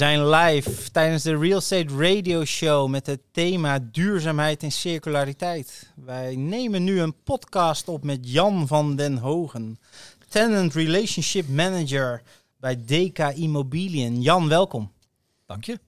We 0.00 0.06
zijn 0.06 0.28
live 0.28 0.90
tijdens 0.90 1.22
de 1.22 1.38
Real 1.38 1.58
Estate 1.58 1.94
Radio 1.96 2.44
Show 2.44 2.88
met 2.88 3.06
het 3.06 3.20
thema 3.32 3.78
duurzaamheid 3.92 4.62
en 4.62 4.72
circulariteit. 4.72 5.92
Wij 5.94 6.36
nemen 6.36 6.84
nu 6.84 7.00
een 7.00 7.14
podcast 7.24 7.88
op 7.88 8.04
met 8.04 8.18
Jan 8.22 8.66
van 8.66 8.96
den 8.96 9.16
Hogen, 9.16 9.78
Tenant 10.28 10.74
Relationship 10.74 11.48
Manager 11.48 12.22
bij 12.56 12.84
DK 12.84 13.18
Immobilien. 13.18 14.20
Jan, 14.20 14.48
welkom. 14.48 14.92
Dank 15.46 15.64
je. 15.64 15.78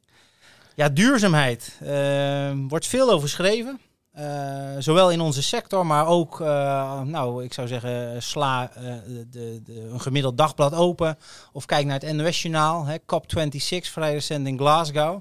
Ja, 0.75 0.89
duurzaamheid. 0.89 1.79
Uh, 1.83 2.53
wordt 2.69 2.87
veel 2.87 3.11
over 3.11 3.29
geschreven. 3.29 3.81
Uh, 4.19 4.75
zowel 4.79 5.11
in 5.11 5.21
onze 5.21 5.43
sector, 5.43 5.87
maar 5.87 6.07
ook, 6.07 6.41
uh, 6.41 7.01
nou, 7.01 7.45
ik 7.45 7.53
zou 7.53 7.69
zeggen, 7.69 8.23
sla 8.23 8.71
uh, 8.77 8.95
de, 9.31 9.61
de, 9.65 9.89
een 9.89 10.01
gemiddeld 10.01 10.39
dagblad 10.39 10.75
open. 10.75 11.19
Of 11.53 11.67
kijk 11.67 11.87
naar 11.87 12.01
het 12.01 12.13
NOS-journaal, 12.13 12.87
COP26, 12.87 13.79
vrij 13.81 14.13
recent 14.13 14.47
in 14.47 14.59
Glasgow. 14.59 15.21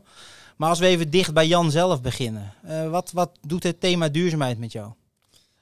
Maar 0.58 0.70
als 0.70 0.80
we 0.80 0.86
even 0.86 1.10
dicht 1.10 1.34
bij 1.34 1.48
Jan 1.48 1.72
zelf 1.72 2.02
beginnen. 2.02 2.54
wat, 2.90 3.12
wat 3.12 3.30
doet 3.48 3.64
het 3.64 3.80
thema 3.80 4.10
duurzaamheid 4.10 4.60
met 4.60 4.72
jou? 4.72 4.92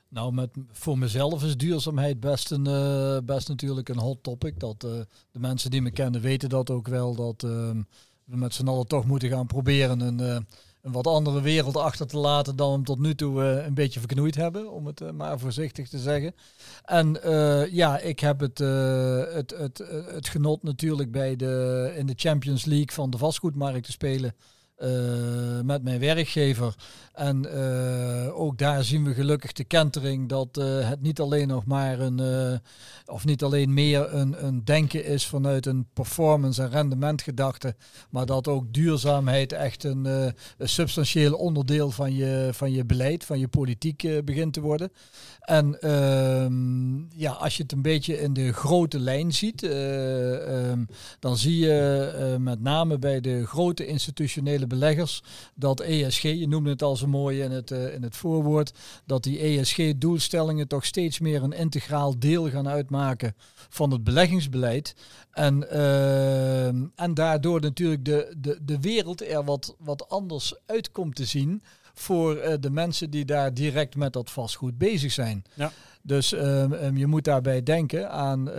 Nou, 0.08 0.34
met, 0.34 0.50
voor 0.72 0.98
mezelf 0.98 1.44
is 1.44 1.58
duurzaamheid 1.58 2.20
best, 2.20 2.52
een, 2.52 3.26
best 3.26 3.48
natuurlijk 3.48 3.90
een 3.90 4.00
hot 4.00 4.24
topic. 4.24 4.60
Dat, 4.60 4.80
de 4.82 5.08
mensen 5.32 5.72
die 5.72 5.82
me 5.82 5.92
kennen 5.92 6.22
weten 6.22 6.50
dat 6.50 6.70
ook 6.70 6.88
wel. 6.88 7.16
Dat 7.16 7.44
ehm, 7.44 7.82
we 8.24 8.38
met 8.38 8.54
z'n 8.54 8.68
allen 8.68 8.88
toch 8.88 9.06
moeten 9.06 9.30
gaan 9.30 9.48
proberen 9.48 10.00
een 10.00 10.48
wat 10.92 11.08
andere 11.08 11.42
wereld 11.42 11.78
achter 11.78 12.08
te 12.08 12.18
laten 12.18 12.56
dan 12.56 12.68
we 12.68 12.74
hem 12.74 12.84
tot 12.84 13.00
nu 13.00 13.16
toe 13.16 13.42
uh, 13.42 13.66
een 13.66 13.74
beetje 13.74 14.00
verknoeid 14.00 14.36
hebben, 14.36 14.72
om 14.72 14.86
het 14.86 15.02
uh, 15.02 15.12
maar 15.12 15.40
voorzichtig 15.40 15.90
te 15.90 16.00
zeggen. 16.00 16.36
En 16.86 17.18
uh, 17.26 17.72
ja, 17.74 18.00
ik 18.00 18.20
heb 18.20 18.40
het, 18.40 18.58
het, 18.58 19.54
het, 19.58 19.84
het 20.08 20.28
genot 20.28 20.64
natuurlijk 20.64 21.12
bij 21.12 21.36
de, 21.36 21.94
in 21.96 22.06
de 22.06 22.14
Champions 22.16 22.66
League 22.66 22.92
van 22.92 23.10
de 23.10 23.18
vastgoedmarkt 23.18 23.86
te 23.86 23.92
spelen. 23.92 24.36
Uh, 24.84 25.62
met 25.64 25.84
mijn 25.84 26.00
werkgever. 26.00 26.76
En 27.14 27.46
uh, 27.46 28.40
ook 28.40 28.58
daar 28.58 28.84
zien 28.84 29.04
we 29.04 29.14
gelukkig 29.14 29.52
de 29.52 29.64
kentering 29.64 30.30
dat 30.30 30.58
uh, 30.58 30.90
het 30.90 31.02
niet 31.02 31.20
alleen 31.20 31.48
nog 31.48 31.66
maar 31.66 32.00
een, 32.00 32.22
of 33.06 33.26
niet 33.26 33.44
alleen 33.44 33.74
meer 33.74 34.14
een, 34.14 34.46
een 34.46 34.64
denken 34.64 35.06
is 35.06 35.26
vanuit 35.26 35.66
een 35.66 35.88
performance- 35.94 36.62
en 36.62 36.70
rendementgedachte, 36.70 37.76
maar 38.10 38.26
dat 38.26 38.48
ook 38.48 38.74
duurzaamheid 38.74 39.52
echt 39.52 39.84
een, 39.84 40.06
een 40.06 40.34
substantieel 40.70 41.34
onderdeel 41.34 41.92
van 41.92 42.16
je, 42.16 42.50
van 42.52 42.72
je 42.72 42.86
beleid, 42.86 43.26
van 43.26 43.40
je 43.40 43.48
politiek 43.48 44.26
begint 44.26 44.54
te 44.54 44.62
worden. 44.62 44.92
En 45.40 45.82
ehm, 45.82 47.20
ja, 47.20 47.32
als 47.32 47.58
je 47.58 47.64
het 47.64 47.72
een 47.72 47.82
beetje 47.82 48.22
in 48.22 48.34
de 48.34 48.54
grote 48.54 49.00
lijn 49.00 49.34
ziet, 49.34 49.64
um, 49.64 50.88
dan 51.20 51.38
zie 51.38 51.58
je 51.58 52.38
met 52.40 52.62
name 52.62 53.00
bij 53.00 53.22
de 53.22 53.46
grote 53.48 53.86
institutionele 53.86 54.68
beleggers 54.70 55.24
dat 55.56 55.80
ESG, 55.80 56.22
je 56.22 56.48
noemde 56.48 56.70
het 56.70 56.82
al 56.82 56.96
zo 56.96 57.08
mooi 57.08 57.42
in 57.42 57.52
het, 57.52 57.72
uh, 57.72 57.94
in 57.94 58.04
het 58.04 58.16
voorwoord, 58.16 58.74
dat 59.06 59.24
die 59.24 59.40
ESG-doelstellingen 59.40 60.68
toch 60.68 60.86
steeds 60.86 61.20
meer 61.20 61.44
een 61.44 61.54
integraal 61.54 62.20
deel 62.20 62.50
gaan 62.50 62.68
uitmaken 62.68 63.36
van 63.70 63.92
het 63.92 64.04
beleggingsbeleid. 64.04 64.96
En, 65.32 65.66
uh, 65.72 66.68
en 66.96 67.14
daardoor 67.14 67.62
natuurlijk 67.62 68.06
de, 68.06 68.36
de, 68.38 68.60
de 68.62 68.80
wereld 68.80 69.28
er 69.28 69.44
wat, 69.44 69.76
wat 69.80 70.10
anders 70.10 70.56
uit 70.66 70.92
komt 70.92 71.16
te 71.16 71.26
zien 71.26 71.62
voor 71.94 72.36
uh, 72.36 72.54
de 72.60 72.70
mensen 72.70 73.10
die 73.10 73.26
daar 73.26 73.54
direct 73.54 73.96
met 73.96 74.14
dat 74.14 74.32
vastgoed 74.32 74.78
bezig 74.78 75.12
zijn. 75.12 75.44
Ja. 75.54 75.72
Dus 76.02 76.32
um, 76.32 76.98
je 76.98 77.08
moet 77.08 77.24
daarbij 77.24 77.64
denken 77.64 78.12
aan 78.12 78.50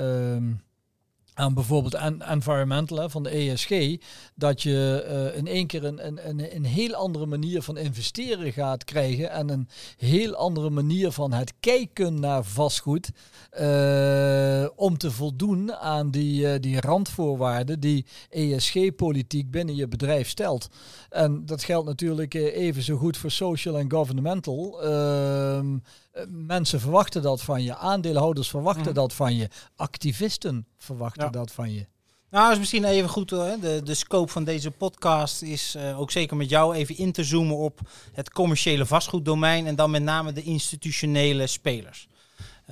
aan 1.40 1.54
bijvoorbeeld 1.54 1.94
environmental 2.20 3.08
van 3.08 3.22
de 3.22 3.30
ESG, 3.30 3.96
dat 4.34 4.62
je 4.62 5.06
uh, 5.32 5.38
in 5.38 5.46
één 5.46 5.66
keer 5.66 5.84
een, 5.84 6.06
een, 6.06 6.56
een, 6.56 6.64
heel 6.64 6.94
andere 6.94 7.26
manier 7.26 7.62
van 7.62 7.76
investeren 7.76 8.52
gaat 8.52 8.84
krijgen 8.84 9.30
en 9.30 9.48
een 9.48 9.68
heel 9.96 10.34
andere 10.34 10.70
manier 10.70 11.10
van 11.10 11.32
het 11.32 11.52
kijken 11.60 12.20
naar 12.20 12.44
vastgoed 12.44 13.10
uh, 13.60 14.66
om 14.80 14.98
te 14.98 15.10
voldoen 15.10 15.74
aan 15.74 16.10
die, 16.10 16.42
uh, 16.42 16.54
die 16.60 16.80
randvoorwaarden 16.80 17.80
die 17.80 18.06
ESG-politiek 18.30 19.50
binnen 19.50 19.76
je 19.76 19.88
bedrijf 19.88 20.28
stelt. 20.28 20.68
En 21.10 21.46
dat 21.46 21.62
geldt 21.62 21.86
natuurlijk 21.86 22.34
even 22.34 22.82
zo 22.82 22.96
goed 22.96 23.16
voor 23.16 23.30
social 23.30 23.78
en 23.78 23.90
governmental. 23.90 24.82
Ehm, 24.82 25.78
eh, 26.12 26.22
mensen 26.28 26.80
verwachten 26.80 27.22
dat 27.22 27.42
van 27.42 27.62
je, 27.62 27.76
aandeelhouders 27.76 28.48
verwachten 28.48 28.82
mhm. 28.82 28.94
dat 28.94 29.12
van 29.12 29.36
je, 29.36 29.48
activisten 29.76 30.66
verwachten 30.76 31.32
dat 31.32 31.52
van 31.52 31.72
je. 31.72 31.86
Nou, 32.30 32.52
is 32.52 32.58
misschien 32.58 32.84
even 32.84 33.08
goed. 33.08 33.30
Hè? 33.30 33.58
De, 33.58 33.80
de 33.84 33.94
scope 33.94 34.32
van 34.32 34.44
deze 34.44 34.70
podcast 34.70 35.42
is 35.42 35.74
uh, 35.76 36.00
ook 36.00 36.10
zeker 36.10 36.36
met 36.36 36.50
jou 36.50 36.74
even 36.74 36.96
in 36.96 37.12
te 37.12 37.24
zoomen 37.24 37.56
op 37.56 37.80
het 38.12 38.30
commerciële 38.30 38.86
vastgoeddomein 38.86 39.66
en 39.66 39.74
dan 39.74 39.90
met 39.90 40.02
name 40.02 40.32
de 40.32 40.42
institutionele 40.42 41.46
spelers. 41.46 42.08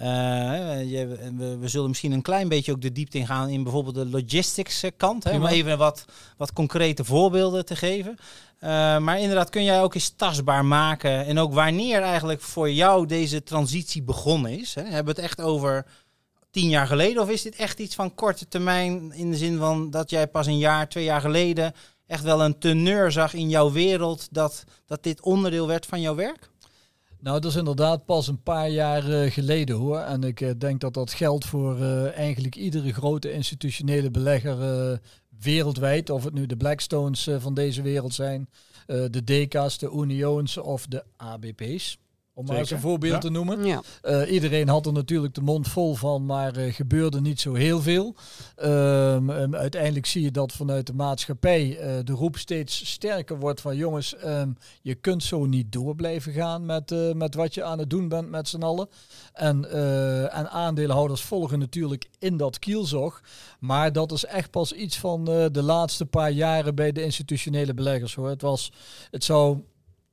Je, 0.00 1.32
we, 1.36 1.56
we, 1.58 1.68
zullen 1.68 1.88
misschien 1.88 2.12
een 2.12 2.22
klein 2.22 2.48
beetje 2.48 2.72
ook 2.72 2.80
de 2.80 2.92
diepte 2.92 3.18
ingaan 3.18 3.48
in 3.48 3.62
bijvoorbeeld 3.62 3.94
de 3.94 4.06
logistics 4.06 4.84
kant. 4.96 5.24
Hè, 5.24 5.36
om 5.36 5.46
even 5.46 5.78
wat, 5.78 6.04
wat 6.36 6.52
concrete 6.52 7.04
voorbeelden 7.04 7.64
te 7.64 7.76
geven. 7.76 8.16
Uh, 8.60 8.98
maar 8.98 9.20
inderdaad, 9.20 9.50
kun 9.50 9.64
jij 9.64 9.82
ook 9.82 9.94
eens 9.94 10.12
tastbaar 10.16 10.64
maken. 10.64 11.26
En 11.26 11.38
ook 11.38 11.54
wanneer 11.54 12.02
eigenlijk 12.02 12.40
voor 12.40 12.70
jou 12.70 13.06
deze 13.06 13.42
transitie 13.42 14.02
begonnen 14.02 14.58
is. 14.58 14.74
Hè? 14.74 14.82
Hebben 14.82 15.14
we 15.14 15.20
het 15.20 15.30
echt 15.30 15.40
over 15.40 15.86
tien 16.50 16.68
jaar 16.68 16.86
geleden? 16.86 17.22
Of 17.22 17.30
is 17.30 17.42
dit 17.42 17.56
echt 17.56 17.78
iets 17.78 17.94
van 17.94 18.14
korte 18.14 18.48
termijn? 18.48 19.12
In 19.12 19.30
de 19.30 19.36
zin 19.36 19.58
van 19.58 19.90
dat 19.90 20.10
jij 20.10 20.26
pas 20.26 20.46
een 20.46 20.58
jaar, 20.58 20.88
twee 20.88 21.04
jaar 21.04 21.20
geleden 21.20 21.74
echt 22.06 22.22
wel 22.22 22.44
een 22.44 22.58
teneur 22.58 23.12
zag 23.12 23.34
in 23.34 23.48
jouw 23.48 23.72
wereld. 23.72 24.28
Dat, 24.30 24.64
dat 24.86 25.02
dit 25.02 25.20
onderdeel 25.20 25.66
werd 25.66 25.86
van 25.86 26.00
jouw 26.00 26.14
werk? 26.14 26.50
Nou, 27.20 27.40
dat 27.40 27.50
is 27.50 27.56
inderdaad 27.56 28.04
pas 28.04 28.28
een 28.28 28.42
paar 28.42 28.68
jaar 28.70 29.08
uh, 29.08 29.30
geleden 29.30 29.76
hoor. 29.76 29.98
En 29.98 30.22
ik 30.22 30.40
uh, 30.40 30.50
denk 30.58 30.80
dat 30.80 30.94
dat 30.94 31.12
geldt 31.12 31.44
voor 31.44 31.78
uh, 31.78 32.16
eigenlijk 32.16 32.56
iedere 32.56 32.92
grote 32.92 33.32
institutionele 33.32 34.10
belegger 34.10 35.00
wereldwijd, 35.40 36.10
of 36.10 36.24
het 36.24 36.34
nu 36.34 36.46
de 36.46 36.56
Blackstones 36.56 37.28
van 37.38 37.54
deze 37.54 37.82
wereld 37.82 38.14
zijn, 38.14 38.48
de 38.86 39.24
DK's, 39.24 39.78
de 39.78 39.90
Unions 39.94 40.56
of 40.56 40.86
de 40.86 41.04
ABP's. 41.16 41.98
Om 42.38 42.46
maar 42.46 42.56
eens 42.56 42.70
een 42.70 42.80
voorbeeld 42.80 43.20
te 43.20 43.30
noemen. 43.30 43.64
Ja. 43.64 43.82
Uh, 44.02 44.32
iedereen 44.32 44.68
had 44.68 44.86
er 44.86 44.92
natuurlijk 44.92 45.34
de 45.34 45.40
mond 45.40 45.68
vol 45.68 45.94
van, 45.94 46.26
maar 46.26 46.58
uh, 46.58 46.74
gebeurde 46.74 47.20
niet 47.20 47.40
zo 47.40 47.54
heel 47.54 47.80
veel. 47.80 48.14
Um, 48.62 49.30
um, 49.30 49.54
uiteindelijk 49.54 50.06
zie 50.06 50.22
je 50.22 50.30
dat 50.30 50.52
vanuit 50.52 50.86
de 50.86 50.92
maatschappij 50.92 51.68
uh, 51.68 52.04
de 52.04 52.12
roep 52.12 52.36
steeds 52.36 52.90
sterker 52.90 53.38
wordt 53.38 53.60
van 53.60 53.76
jongens, 53.76 54.14
um, 54.24 54.56
je 54.82 54.94
kunt 54.94 55.22
zo 55.22 55.46
niet 55.46 55.72
door 55.72 55.94
blijven 55.94 56.32
gaan 56.32 56.66
met, 56.66 57.14
met 57.14 57.34
wat 57.34 57.54
je 57.54 57.64
aan 57.64 57.78
het 57.78 57.90
doen 57.90 58.08
bent 58.08 58.30
met 58.30 58.48
z'n 58.48 58.62
allen. 58.62 58.88
En, 59.32 59.70
en 60.30 60.50
aandeelhouders 60.50 61.22
volgen 61.22 61.58
natuurlijk 61.58 62.08
in 62.18 62.36
dat 62.36 62.58
kielzog. 62.58 63.20
Maar 63.60 63.92
dat 63.92 64.12
is 64.12 64.24
echt 64.24 64.50
pas 64.50 64.72
iets 64.72 64.98
van 64.98 65.24
de 65.24 65.62
laatste 65.62 66.06
paar 66.06 66.30
jaren 66.30 66.74
bij 66.74 66.92
de 66.92 67.02
institutionele 67.02 67.74
beleggers 67.74 68.14
hoor. 68.14 68.28
Het, 68.28 68.42
was, 68.42 68.72
het 69.10 69.24
zou 69.24 69.58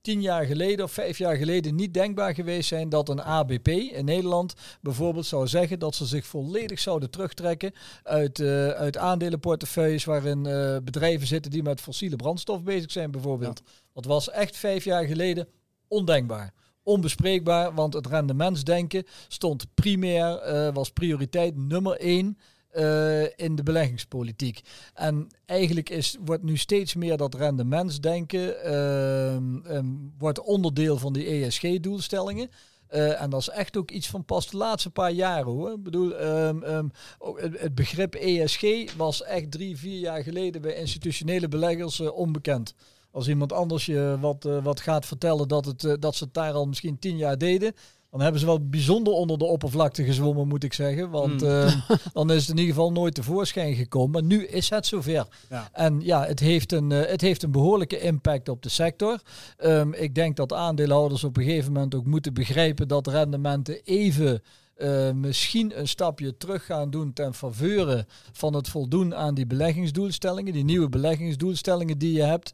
tien 0.06 0.22
jaar 0.22 0.46
geleden 0.46 0.86
of 0.86 0.92
vijf 0.92 1.18
jaar 1.18 1.36
geleden 1.36 1.76
niet 1.76 1.94
denkbaar 1.94 2.34
geweest 2.34 2.68
zijn 2.68 2.90
dat 2.90 3.10
een 3.10 3.22
ABP 3.22 3.68
in 3.68 4.06
Nederland 4.06 4.54
bijvoorbeeld 4.82 5.26
zou 5.26 5.48
zeggen 5.48 5.80
dat 5.80 5.96
ze 5.96 6.06
zich 6.06 6.26
volledig 6.26 6.80
zouden 6.80 7.10
terugtrekken 7.10 7.74
uit, 8.04 8.40
uh, 8.40 8.70
uit 8.70 8.98
aandelenportefeuilles 8.98 10.06
waarin 10.06 10.48
uh, 10.48 10.78
bedrijven 10.84 11.28
zitten 11.28 11.52
die 11.52 11.64
met 11.64 11.82
fossiele 11.82 12.16
brandstof 12.16 12.64
bezig 12.64 12.92
zijn 12.92 13.12
bijvoorbeeld. 13.12 13.62
Dat 13.94 14.06
was 14.06 14.30
echt 14.30 14.58
vijf 14.58 14.84
jaar 14.84 15.06
geleden 15.06 15.48
ondenkbaar 15.88 16.54
onbespreekbaar, 16.84 17.74
want 17.74 17.94
het 17.94 18.08
rendementsdenken 18.08 19.04
stond 19.28 19.66
primair, 19.74 20.54
uh, 20.54 20.74
was 20.74 20.92
prioriteit 20.92 21.58
nummer 21.58 21.98
één 21.98 22.38
uh, 22.76 23.24
in 23.24 23.56
de 23.56 23.64
beleggingspolitiek. 23.64 24.62
En 24.94 25.28
eigenlijk 25.46 25.90
is, 25.90 26.18
wordt 26.26 26.44
nu 26.44 26.58
steeds 26.58 26.96
meer 26.96 27.18
dat 27.18 27.36
rendementsdenken 27.36 28.56
uh, 28.66 29.80
wordt 30.18 30.42
onderdeel 30.42 30.98
van 30.98 31.14
die 31.14 31.26
ESG-doelstellingen. 31.26 32.50
Uh, 32.90 33.22
en 33.22 33.30
dat 33.30 33.42
is 33.42 33.50
echt 33.50 33.78
ook 33.78 33.92
iets 33.92 34.08
van 34.08 34.26
pas 34.26 34.50
de 34.50 34.58
laatste 34.58 34.90
paar 34.90 35.12
jaren 35.12 35.52
hoor. 35.52 35.72
Ik 35.72 35.84
bedoel, 35.84 36.22
um, 36.22 36.92
het, 37.36 37.76
begrip 37.76 38.16
ESG 38.16 38.96
was 38.98 39.24
echt 39.24 39.52
drie, 39.52 39.78
vier 39.78 40.00
jaar 40.00 40.24
geleden 40.24 40.62
bij 40.62 40.76
institutionele 40.76 41.48
beleggers 41.48 42.00
uh, 42.00 42.18
onbekend. 42.18 42.74
Als 43.12 43.28
iemand 43.28 43.54
anders 43.54 43.86
je 43.86 44.18
wat, 44.20 44.44
wat 44.64 44.80
gaat 44.80 45.06
vertellen 45.06 45.48
dat, 45.48 45.66
het, 45.66 46.02
dat 46.02 46.16
ze 46.16 46.24
het 46.24 46.34
daar 46.34 46.54
al 46.54 46.66
misschien 46.66 47.00
tien 47.00 47.18
jaar 47.18 47.38
deden, 47.38 47.74
dan 48.16 48.24
hebben 48.24 48.42
ze 48.42 48.48
wel 48.48 48.70
bijzonder 48.70 49.14
onder 49.14 49.38
de 49.38 49.46
oppervlakte 49.46 50.04
gezwommen, 50.04 50.48
moet 50.48 50.64
ik 50.64 50.74
zeggen. 50.74 51.10
Want 51.10 51.42
mm. 51.42 51.48
uh, 51.48 51.90
dan 52.14 52.32
is 52.32 52.42
het 52.42 52.50
in 52.50 52.58
ieder 52.58 52.76
geval 52.76 52.92
nooit 52.92 53.16
tevoorschijn 53.16 53.76
gekomen. 53.76 54.12
Maar 54.12 54.24
nu 54.24 54.46
is 54.46 54.70
het 54.70 54.86
zover. 54.86 55.28
Ja. 55.50 55.70
En 55.72 56.02
ja, 56.02 56.26
het 56.26 56.40
heeft, 56.40 56.72
een, 56.72 56.92
uh, 56.92 57.06
het 57.06 57.22
heeft 57.22 57.44
een 57.44 57.52
behoorlijke 57.52 58.00
impact 58.00 58.50
op 58.50 58.64
de 58.64 58.70
sector. 58.70 59.22
Um, 59.64 59.94
ik 59.94 60.16
denk 60.16 60.36
dat 60.36 60.54
aandeelhouders 60.54 61.24
op 61.24 61.38
een 61.38 61.44
gegeven 61.44 61.74
moment 61.74 61.96
ook 61.96 62.06
moeten 62.06 62.34
begrijpen 62.34 62.88
dat 62.88 63.08
rendementen 63.08 63.84
even 63.84 64.42
uh, 64.78 65.12
misschien 65.12 65.80
een 65.80 65.88
stapje 65.88 66.38
terug 66.38 66.66
gaan 66.66 66.90
doen 66.90 67.14
ten 67.14 67.34
faveur 67.34 68.06
van 68.32 68.54
het 68.54 68.70
voldoen 68.70 69.16
aan 69.16 69.34
die 69.34 69.48
beleggingsdoelstellingen, 69.48 70.54
die 70.54 70.64
nieuwe 70.64 70.90
beleggingsdoelstellingen 70.90 71.98
die 71.98 72.14
je 72.14 72.24
hebt. 72.24 72.54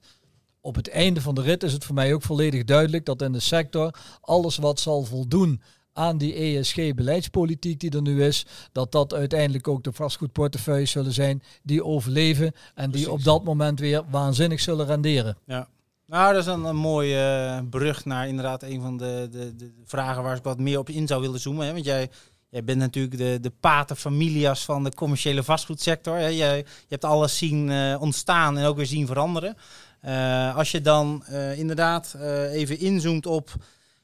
Op 0.62 0.76
het 0.76 0.90
einde 0.90 1.22
van 1.22 1.36
de 1.36 1.42
rit 1.42 1.64
is 1.64 1.74
het 1.74 1.86
voor 1.86 1.96
mij 1.96 2.14
ook 2.14 2.22
volledig 2.22 2.64
duidelijk 2.64 3.06
dat 3.06 3.22
in 3.22 3.32
de 3.32 3.40
sector 3.40 3.96
alles 4.22 4.58
wat 4.58 4.80
zal 4.80 5.04
voldoen 5.04 5.62
aan 5.94 6.18
die 6.18 6.34
ESG-beleidspolitiek 6.34 7.80
die 7.80 7.92
er 7.92 8.02
nu 8.02 8.24
is, 8.24 8.46
dat 8.72 8.92
dat 8.92 9.14
uiteindelijk 9.14 9.68
ook 9.68 9.84
de 9.84 9.94
vastgoedportefeuilles 9.94 10.92
zullen 10.92 11.14
zijn 11.14 11.44
die 11.64 11.84
overleven 11.84 12.54
en 12.76 12.92
die 12.92 13.12
op 13.12 13.24
dat 13.24 13.44
moment 13.44 13.80
weer 13.80 14.04
waanzinnig 14.10 14.60
zullen 14.60 14.86
renderen. 14.86 15.38
Ja. 15.46 15.68
Nou, 16.06 16.34
dat 16.34 16.42
is 16.42 16.54
een, 16.54 16.64
een 16.64 16.76
mooie 16.76 17.58
uh, 17.62 17.70
brug 17.70 18.06
naar 18.06 18.28
inderdaad 18.28 18.64
een 18.64 18.82
van 18.82 18.98
de, 18.98 19.28
de, 19.32 19.56
de, 19.56 19.72
vragen 19.86 20.24
waar 20.24 20.36
ik 20.36 20.44
wat 20.44 20.60
meer 20.60 20.80
op 20.80 20.90
in 20.90 21.08
zou 21.08 21.22
willen 21.22 21.40
zoomen. 21.40 21.66
Hè? 21.66 21.74
Want 21.74 21.86
jij, 21.86 22.10
jij 22.50 22.64
bent 22.64 22.80
natuurlijk 22.80 23.18
de, 23.18 23.38
de 23.42 23.52
pater 23.60 23.96
familias 23.96 24.66
van 24.66 24.84
de 24.84 24.94
commerciële 24.94 25.44
vastgoedsector. 25.44 26.16
Hè? 26.16 26.28
Jij, 26.28 26.58
je 26.58 26.66
hebt 26.88 27.06
alles 27.06 27.38
zien 27.38 27.70
uh, 27.70 28.02
ontstaan 28.02 28.58
en 28.58 28.66
ook 28.66 28.76
weer 28.76 28.86
zien 28.86 29.08
veranderen. 29.08 29.58
Uh, 30.06 30.56
als 30.56 30.72
je 30.72 30.82
dan 30.82 31.24
inderdaad 31.56 32.16
even 32.52 32.80
inzoomt 32.80 33.26
op 33.26 33.52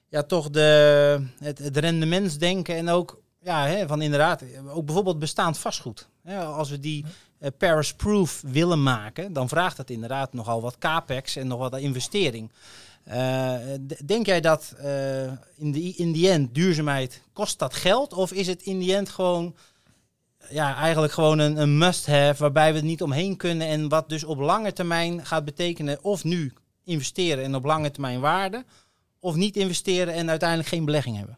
ja, 0.10 0.24
toch 0.24 0.50
de, 0.50 1.22
het, 1.40 1.58
het 1.58 1.78
rendementsdenken 1.78 2.76
en 2.76 2.90
ook 2.90 3.22
ja, 3.42 3.66
hè, 3.66 3.88
van 3.88 4.02
inderdaad, 4.02 4.44
ook 4.68 4.86
bijvoorbeeld 4.86 5.20
bestaand 5.20 5.58
vastgoed. 5.58 6.08
als 6.36 6.70
we 6.70 6.80
die 6.80 7.06
Paris-proof 7.58 8.42
willen 8.46 8.84
maken, 8.84 9.34
dan 9.34 9.50
vraagt 9.50 9.78
dat 9.78 9.90
inderdaad 9.90 10.34
nogal 10.34 10.62
wat 10.62 10.78
capex 10.78 11.36
en 11.36 11.48
nog 11.48 11.60
wat 11.60 11.78
investering. 11.78 12.52
Denk 14.06 14.26
jij 14.26 14.42
dat 14.42 14.76
in 15.56 15.72
de 15.72 15.94
in 15.96 16.12
die 16.12 16.30
end 16.30 16.56
duurzaamheid 16.56 17.22
kost 17.34 17.60
dat 17.60 17.74
geld? 17.74 18.14
Of 18.14 18.32
is 18.32 18.48
het 18.48 18.62
in 18.62 18.80
die 18.80 18.96
end 18.96 19.10
gewoon 19.10 19.56
ja, 20.50 20.76
eigenlijk 20.76 21.14
gewoon 21.14 21.40
een, 21.40 21.62
een 21.62 21.78
must-have 21.78 22.42
waarbij 22.42 22.72
we 22.72 22.78
het 22.78 22.88
niet 22.88 23.02
omheen 23.02 23.38
kunnen 23.38 23.68
en 23.68 23.90
wat 23.90 24.10
dus 24.10 24.24
op 24.24 24.40
lange 24.40 24.74
termijn 24.74 25.26
gaat 25.26 25.46
betekenen 25.46 26.04
of 26.04 26.24
nu 26.24 26.54
investeren 26.84 27.44
en 27.44 27.56
op 27.56 27.66
lange 27.66 27.92
termijn 27.92 28.20
waarde, 28.20 28.66
of 29.20 29.36
niet 29.36 29.56
investeren 29.56 30.14
en 30.14 30.30
uiteindelijk 30.30 30.70
geen 30.70 30.86
belegging 30.86 31.18
hebben? 31.18 31.38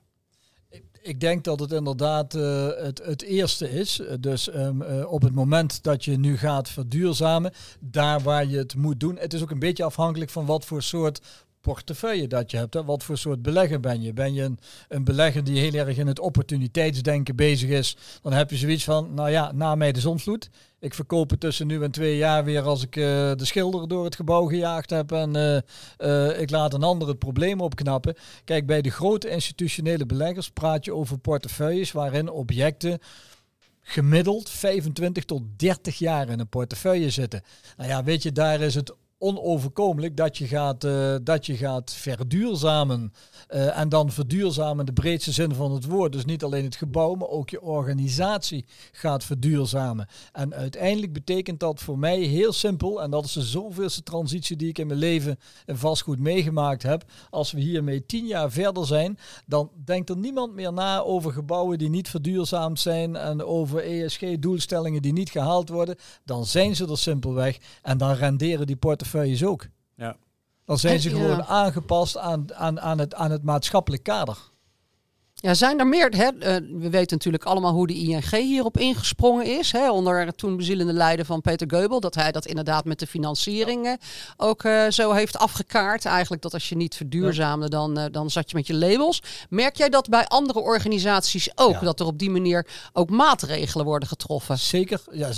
Ik 1.01 1.19
denk 1.19 1.44
dat 1.44 1.59
het 1.59 1.71
inderdaad 1.71 2.35
uh, 2.35 2.67
het, 2.77 3.01
het 3.03 3.21
eerste 3.21 3.71
is. 3.71 4.01
Dus 4.19 4.56
um, 4.56 4.81
uh, 4.81 5.11
op 5.11 5.21
het 5.21 5.33
moment 5.33 5.83
dat 5.83 6.06
je 6.06 6.17
nu 6.17 6.38
gaat 6.38 6.69
verduurzamen, 6.69 7.53
daar 7.79 8.19
waar 8.21 8.45
je 8.45 8.57
het 8.57 8.75
moet 8.75 9.00
doen. 9.00 9.17
Het 9.17 9.33
is 9.33 9.41
ook 9.41 9.51
een 9.51 9.59
beetje 9.59 9.83
afhankelijk 9.83 10.31
van 10.31 10.45
wat 10.45 10.65
voor 10.65 10.83
soort 10.83 11.21
portefeuille 11.61 12.27
dat 12.27 12.51
je 12.51 12.57
hebt. 12.57 12.73
Hè? 12.73 12.85
Wat 12.85 13.03
voor 13.03 13.17
soort 13.17 13.41
belegger 13.41 13.79
ben 13.79 14.01
je? 14.01 14.13
Ben 14.13 14.33
je 14.33 14.44
een, 14.44 14.59
een 14.88 15.03
belegger 15.03 15.44
die 15.44 15.59
heel 15.59 15.73
erg 15.73 15.97
in 15.97 16.07
het 16.07 16.19
opportuniteitsdenken 16.19 17.35
bezig 17.35 17.69
is? 17.69 17.97
Dan 18.21 18.33
heb 18.33 18.50
je 18.50 18.57
zoiets 18.57 18.83
van, 18.83 19.13
nou 19.13 19.29
ja, 19.29 19.51
na 19.51 19.75
mij 19.75 19.91
de 19.91 20.00
zonvloed. 20.00 20.50
Ik 20.79 20.94
verkoop 20.94 21.29
het 21.29 21.39
tussen 21.39 21.67
nu 21.67 21.83
en 21.83 21.91
twee 21.91 22.17
jaar 22.17 22.44
weer 22.44 22.61
als 22.61 22.83
ik 22.83 22.95
uh, 22.95 23.03
de 23.35 23.45
schilder 23.45 23.88
door 23.88 24.03
het 24.03 24.15
gebouw 24.15 24.45
gejaagd 24.45 24.89
heb 24.89 25.11
en 25.11 25.35
uh, 25.35 25.57
uh, 25.97 26.39
ik 26.39 26.50
laat 26.50 26.73
een 26.73 26.83
ander 26.83 27.07
het 27.07 27.19
probleem 27.19 27.61
opknappen. 27.61 28.15
Kijk, 28.44 28.65
bij 28.65 28.81
de 28.81 28.89
grote 28.89 29.29
institutionele 29.29 30.06
beleggers 30.06 30.50
praat 30.50 30.85
je 30.85 30.94
over 30.94 31.17
portefeuilles 31.17 31.91
waarin 31.91 32.29
objecten 32.29 33.00
gemiddeld 33.81 34.50
25 34.50 35.23
tot 35.25 35.41
30 35.56 35.97
jaar 35.97 36.29
in 36.29 36.39
een 36.39 36.50
portefeuille 36.50 37.09
zitten. 37.09 37.44
Nou 37.77 37.89
ja, 37.89 38.03
weet 38.03 38.23
je, 38.23 38.31
daar 38.31 38.61
is 38.61 38.75
het 38.75 38.94
onoverkomelijk 39.19 40.18
dat 40.18 40.38
je 40.38 40.48
gaat, 40.48 40.83
uh, 40.83 41.16
dat 41.24 41.45
je 41.45 41.56
gaat 41.56 41.94
verduurzamen. 41.94 43.13
Uh, 43.50 43.77
en 43.77 43.89
dan 43.89 44.12
verduurzamen 44.12 44.86
de 44.86 44.94
breedste 44.94 45.31
zin 45.31 45.54
van 45.54 45.71
het 45.71 45.86
woord. 45.86 46.12
Dus 46.12 46.25
niet 46.25 46.44
alleen 46.44 46.63
het 46.63 46.75
gebouw, 46.75 47.16
maar 47.16 47.27
ook 47.27 47.50
je 47.50 47.62
organisatie 47.62 48.66
gaat 48.92 49.24
verduurzamen. 49.24 50.07
En 50.31 50.54
uiteindelijk 50.54 51.13
betekent 51.13 51.60
dat 51.60 51.81
voor 51.81 52.00
mij 52.00 52.19
heel 52.19 52.54
simpel, 52.54 53.01
en 53.01 53.12
dat 53.12 53.25
is 53.25 53.33
de 53.33 53.42
zoveelste 53.42 54.04
transitie 54.04 54.56
die 54.56 54.69
ik 54.69 54.77
in 54.77 54.88
mijn 54.88 55.00
leven 55.00 55.39
vastgoed 55.68 56.19
meegemaakt 56.19 56.83
heb. 56.83 57.04
Als 57.30 57.51
we 57.51 57.60
hiermee 57.60 58.06
tien 58.06 58.25
jaar 58.25 58.51
verder 58.51 58.86
zijn, 58.86 59.18
dan 59.45 59.71
denkt 59.86 60.10
er 60.10 60.18
niemand 60.18 60.54
meer 60.54 60.74
na 60.74 61.00
over 61.00 61.31
gebouwen 61.31 61.77
die 61.77 61.89
niet 61.89 62.10
verduurzaamd 62.10 62.80
zijn 62.80 63.16
en 63.16 63.44
over 63.44 63.83
ESG-doelstellingen 63.83 65.01
die 65.01 65.13
niet 65.13 65.30
gehaald 65.30 65.69
worden. 65.69 65.95
Dan 66.25 66.45
zijn 66.45 66.75
ze 66.75 66.88
er 66.88 66.98
simpelweg 66.98 67.57
en 67.81 67.98
dan 67.98 68.13
renderen 68.13 68.68
die 68.68 68.75
portefeuilles 68.75 69.07
portefeuilles 69.09 69.44
ook. 69.44 69.67
Ja. 69.95 70.15
Dan 70.65 70.77
zijn 70.77 71.00
ze 71.00 71.09
gewoon 71.09 71.44
aangepast 71.44 72.17
aan, 72.17 72.56
aan, 72.56 72.79
aan, 72.79 73.00
het, 73.00 73.15
aan 73.15 73.31
het 73.31 73.44
maatschappelijk 73.44 74.03
kader. 74.03 74.38
Ja, 75.41 75.53
zijn 75.53 75.79
er 75.79 75.88
meer? 75.88 76.09
Hè? 76.15 76.31
Uh, 76.33 76.79
we 76.81 76.89
weten 76.89 77.17
natuurlijk 77.17 77.44
allemaal 77.44 77.73
hoe 77.73 77.88
de 77.88 77.94
ING 77.94 78.29
hierop 78.29 78.77
ingesprongen 78.77 79.45
is. 79.45 79.71
Hè? 79.71 79.91
Onder 79.91 80.25
het 80.25 80.38
toen 80.38 80.57
bezielende 80.57 80.94
leiden 80.94 81.25
van 81.25 81.41
Peter 81.41 81.69
Geubel. 81.69 82.00
Dat 82.00 82.15
hij 82.15 82.31
dat 82.31 82.45
inderdaad 82.45 82.85
met 82.85 83.00
de 83.00 83.07
financiering 83.07 84.00
ook 84.38 84.63
uh, 84.63 84.89
zo 84.89 85.11
heeft 85.11 85.38
afgekaart. 85.38 86.06
Eigenlijk 86.06 86.41
dat 86.41 86.53
als 86.53 86.69
je 86.69 86.75
niet 86.75 86.95
verduurzaamde, 86.95 87.69
dan, 87.69 88.00
uh, 88.00 88.06
dan 88.11 88.29
zat 88.29 88.50
je 88.50 88.56
met 88.56 88.67
je 88.67 88.75
labels. 88.75 89.21
Merk 89.50 89.75
jij 89.75 89.89
dat 89.89 90.09
bij 90.09 90.25
andere 90.25 90.59
organisaties 90.59 91.50
ook? 91.56 91.73
Ja. 91.73 91.79
Dat 91.79 92.00
er 92.00 92.06
op 92.06 92.17
die 92.17 92.29
manier 92.29 92.67
ook 92.94 93.09
maatregelen 93.09 93.85
worden 93.85 94.07
getroffen? 94.07 94.57
Zeker. 94.57 95.01
Ja, 95.11 95.31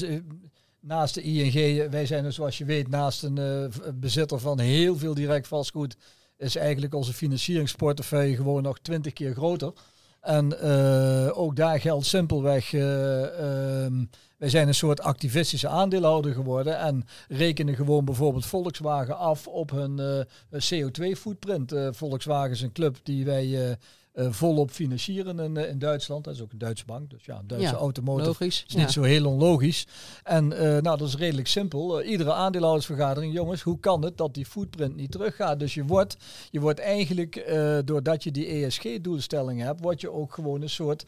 naast 0.81 1.13
de 1.13 1.21
ING, 1.21 1.89
wij 1.89 2.05
zijn 2.05 2.23
dus 2.23 2.35
zoals 2.35 2.57
je 2.57 2.65
weet 2.65 2.87
naast 2.87 3.23
een 3.23 3.39
uh, 3.39 3.91
bezitter 3.93 4.39
van 4.39 4.59
heel 4.59 4.97
veel 4.97 5.13
direct 5.13 5.47
vastgoed, 5.47 5.95
is 6.37 6.55
eigenlijk 6.55 6.93
onze 6.93 7.13
financieringsportefeuille 7.13 8.35
gewoon 8.35 8.63
nog 8.63 8.79
twintig 8.79 9.13
keer 9.13 9.33
groter. 9.33 9.73
En 10.21 10.53
uh, 10.63 11.37
ook 11.39 11.55
daar 11.55 11.79
geldt 11.79 12.05
simpelweg, 12.05 12.73
um, 12.73 14.09
wij 14.37 14.49
zijn 14.49 14.67
een 14.67 14.75
soort 14.75 15.01
activistische 15.01 15.67
aandeelhouder 15.67 16.33
geworden 16.33 16.77
en 16.77 17.05
rekenen 17.27 17.75
gewoon 17.75 18.05
bijvoorbeeld 18.05 18.45
Volkswagen 18.45 19.17
af 19.17 19.47
op 19.47 19.71
hun 19.71 20.25
CO2-footprint. 20.53 21.73
Volkswagen 21.91 22.51
is 22.51 22.61
een 22.61 22.71
club 22.71 22.97
die 23.03 23.25
wij 23.25 23.77
uh, 24.13 24.31
volop 24.31 24.71
financieren 24.71 25.39
in, 25.39 25.55
uh, 25.55 25.69
in 25.69 25.79
Duitsland. 25.79 26.23
Dat 26.23 26.33
is 26.33 26.41
ook 26.41 26.51
een 26.51 26.57
Duitse 26.57 26.85
bank, 26.85 27.09
dus 27.09 27.25
ja, 27.25 27.39
een 27.39 27.47
Duitse 27.47 27.73
ja, 27.73 27.75
automotive 27.75 28.27
logisch, 28.27 28.63
is 28.67 28.75
niet 28.75 28.85
ja. 28.85 28.91
zo 28.91 29.03
heel 29.03 29.25
onlogisch. 29.25 29.87
En 30.23 30.51
uh, 30.51 30.59
nou, 30.59 30.97
dat 30.97 31.01
is 31.01 31.15
redelijk 31.15 31.47
simpel. 31.47 32.01
iedere 32.01 32.33
aandeelhoudersvergadering, 32.33 33.33
jongens, 33.33 33.61
hoe 33.61 33.79
kan 33.79 34.03
het 34.03 34.17
dat 34.17 34.33
die 34.33 34.45
footprint 34.45 34.95
niet 34.95 35.11
teruggaat? 35.11 35.59
Dus 35.59 35.73
je 35.73 35.85
wordt, 35.85 36.17
je 36.49 36.59
wordt 36.59 36.79
eigenlijk, 36.79 37.53
doordat 37.85 38.23
je 38.23 38.31
die 38.31 38.47
ESG-doelstellingen 38.47 39.65
hebt, 39.65 39.81
word 39.81 40.01
je 40.01 40.11
ook 40.11 40.33
gewoon 40.33 40.61
een 40.61 40.69
soort 40.69 41.05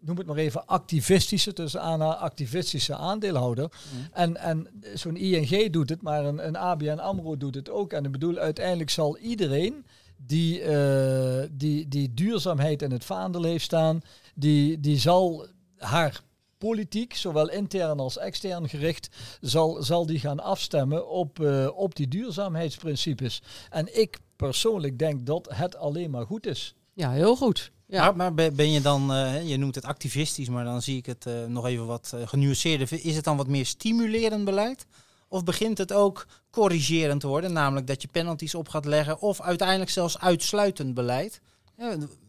noem 0.00 0.16
het 0.16 0.26
maar 0.26 0.36
even, 0.36 0.66
activistische, 0.66 1.52
dus 1.52 1.76
aan 1.76 2.18
activistische 2.18 2.96
aandeelhouder. 2.96 3.64
Mm. 3.64 4.06
En, 4.12 4.36
en 4.36 4.68
zo'n 4.94 5.16
ING 5.16 5.72
doet 5.72 5.88
het, 5.88 6.02
maar 6.02 6.24
een, 6.24 6.46
een 6.46 6.56
ABN 6.56 6.98
AMRO 6.98 7.36
doet 7.36 7.54
het 7.54 7.70
ook. 7.70 7.92
En 7.92 8.04
ik 8.04 8.12
bedoel, 8.12 8.36
uiteindelijk 8.36 8.90
zal 8.90 9.18
iedereen 9.18 9.84
die, 10.16 10.62
uh, 10.62 11.42
die, 11.50 11.88
die 11.88 12.14
duurzaamheid 12.14 12.82
in 12.82 12.90
het 12.90 13.04
vaandel 13.04 13.42
heeft 13.42 13.64
staan, 13.64 14.02
die, 14.34 14.80
die 14.80 14.98
zal 14.98 15.46
haar 15.76 16.20
politiek, 16.58 17.14
zowel 17.14 17.50
intern 17.50 17.98
als 17.98 18.18
extern 18.18 18.68
gericht, 18.68 19.08
zal, 19.40 19.82
zal 19.82 20.06
die 20.06 20.18
gaan 20.18 20.40
afstemmen 20.40 21.08
op, 21.08 21.38
uh, 21.38 21.68
op 21.74 21.94
die 21.94 22.08
duurzaamheidsprincipes. 22.08 23.42
En 23.70 24.00
ik 24.00 24.18
persoonlijk 24.36 24.98
denk 24.98 25.26
dat 25.26 25.48
het 25.54 25.76
alleen 25.76 26.10
maar 26.10 26.26
goed 26.26 26.46
is. 26.46 26.74
Ja, 26.92 27.10
heel 27.10 27.36
goed. 27.36 27.72
Ja. 27.86 28.12
Maar, 28.12 28.34
maar 28.34 28.52
ben 28.52 28.70
je 28.70 28.80
dan, 28.80 29.12
uh, 29.12 29.48
je 29.48 29.56
noemt 29.56 29.74
het 29.74 29.84
activistisch, 29.84 30.48
maar 30.48 30.64
dan 30.64 30.82
zie 30.82 30.96
ik 30.96 31.06
het 31.06 31.26
uh, 31.28 31.44
nog 31.44 31.66
even 31.66 31.86
wat 31.86 32.12
uh, 32.14 32.28
genuanceerder. 32.28 33.04
Is 33.04 33.16
het 33.16 33.24
dan 33.24 33.36
wat 33.36 33.46
meer 33.46 33.66
stimulerend 33.66 34.44
beleid? 34.44 34.86
Of 35.28 35.44
begint 35.44 35.78
het 35.78 35.92
ook 35.92 36.26
corrigerend 36.50 37.20
te 37.20 37.26
worden, 37.26 37.52
namelijk 37.52 37.86
dat 37.86 38.02
je 38.02 38.08
penalties 38.08 38.54
op 38.54 38.68
gaat 38.68 38.84
leggen 38.84 39.20
of 39.20 39.40
uiteindelijk 39.40 39.90
zelfs 39.90 40.18
uitsluitend 40.18 40.94
beleid? 40.94 41.40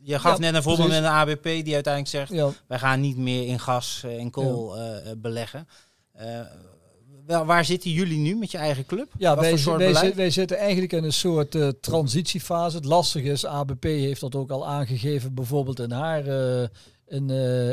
Je 0.01 0.19
gaf 0.19 0.33
ja, 0.33 0.39
net 0.39 0.53
een 0.53 0.63
voorbeeld 0.63 0.89
met 0.89 0.97
een 0.97 1.05
ABP 1.05 1.43
die 1.43 1.73
uiteindelijk 1.73 2.07
zegt, 2.07 2.31
ja. 2.31 2.49
wij 2.67 2.79
gaan 2.79 3.01
niet 3.01 3.17
meer 3.17 3.47
in 3.47 3.59
gas 3.59 4.03
en 4.03 4.29
kool 4.29 4.77
uh, 4.77 4.97
beleggen. 5.17 5.67
Uh, 6.21 6.39
wel, 7.25 7.45
waar 7.45 7.65
zitten 7.65 7.91
jullie 7.91 8.17
nu 8.17 8.35
met 8.35 8.51
je 8.51 8.57
eigen 8.57 8.85
club? 8.85 9.11
Ja, 9.17 9.35
wij, 9.35 9.57
wij, 9.77 10.15
wij, 10.15 10.29
zitten 10.29 10.57
eigenlijk 10.57 10.93
in 10.93 11.03
een 11.03 11.13
soort 11.13 11.55
uh, 11.55 11.67
transitiefase. 11.81 12.75
Het 12.75 12.85
lastige 12.85 13.29
is, 13.29 13.45
ABP 13.45 13.83
heeft 13.83 14.21
dat 14.21 14.35
ook 14.35 14.51
al 14.51 14.67
aangegeven, 14.67 15.33
bijvoorbeeld 15.33 15.79
in 15.79 15.91
haar 15.91 16.23
in, 17.07 17.29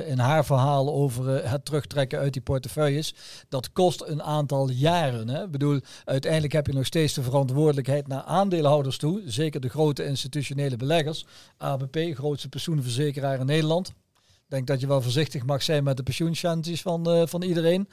in 0.07 0.19
haar 0.19 0.45
verhaal 0.45 0.93
over 0.93 1.37
uh, 1.37 1.51
het 1.51 1.65
terugtrekken 1.65 2.19
uit 2.19 2.33
die 2.33 2.43
portefeuilles. 2.43 3.15
Dat 3.49 3.73
kost 3.73 4.03
een 4.03 4.23
aantal 4.23 4.71
jaren. 4.71 5.29
Hè? 5.29 5.45
Ik 5.45 5.51
bedoel, 5.51 5.81
uiteindelijk 6.05 6.53
heb 6.53 6.67
je 6.67 6.73
nog 6.73 6.87
steeds 6.87 7.15
de 7.15 7.23
verantwoordelijkheid 7.23 8.09
naar 8.09 8.23
aandeelhouders 8.23 8.97
toe. 8.97 9.23
Zeker 9.27 9.61
de 9.61 9.69
grote 9.69 10.05
institutionele 10.05 10.77
beleggers. 10.77 11.27
ABP, 11.57 11.99
grootste 12.15 12.49
pensioenverzekeraar 12.49 13.41
in 13.41 13.47
Nederland. 13.47 13.89
Ik 13.89 14.51
denk 14.51 14.67
dat 14.67 14.81
je 14.81 14.87
wel 14.87 15.03
voorzichtig 15.03 15.45
mag 15.45 15.63
zijn 15.63 15.85
met 15.85 15.97
de 15.97 16.03
pensioenshanties 16.03 16.83
van, 16.83 17.17
uh, 17.17 17.27
van 17.27 17.43
iedereen. 17.43 17.89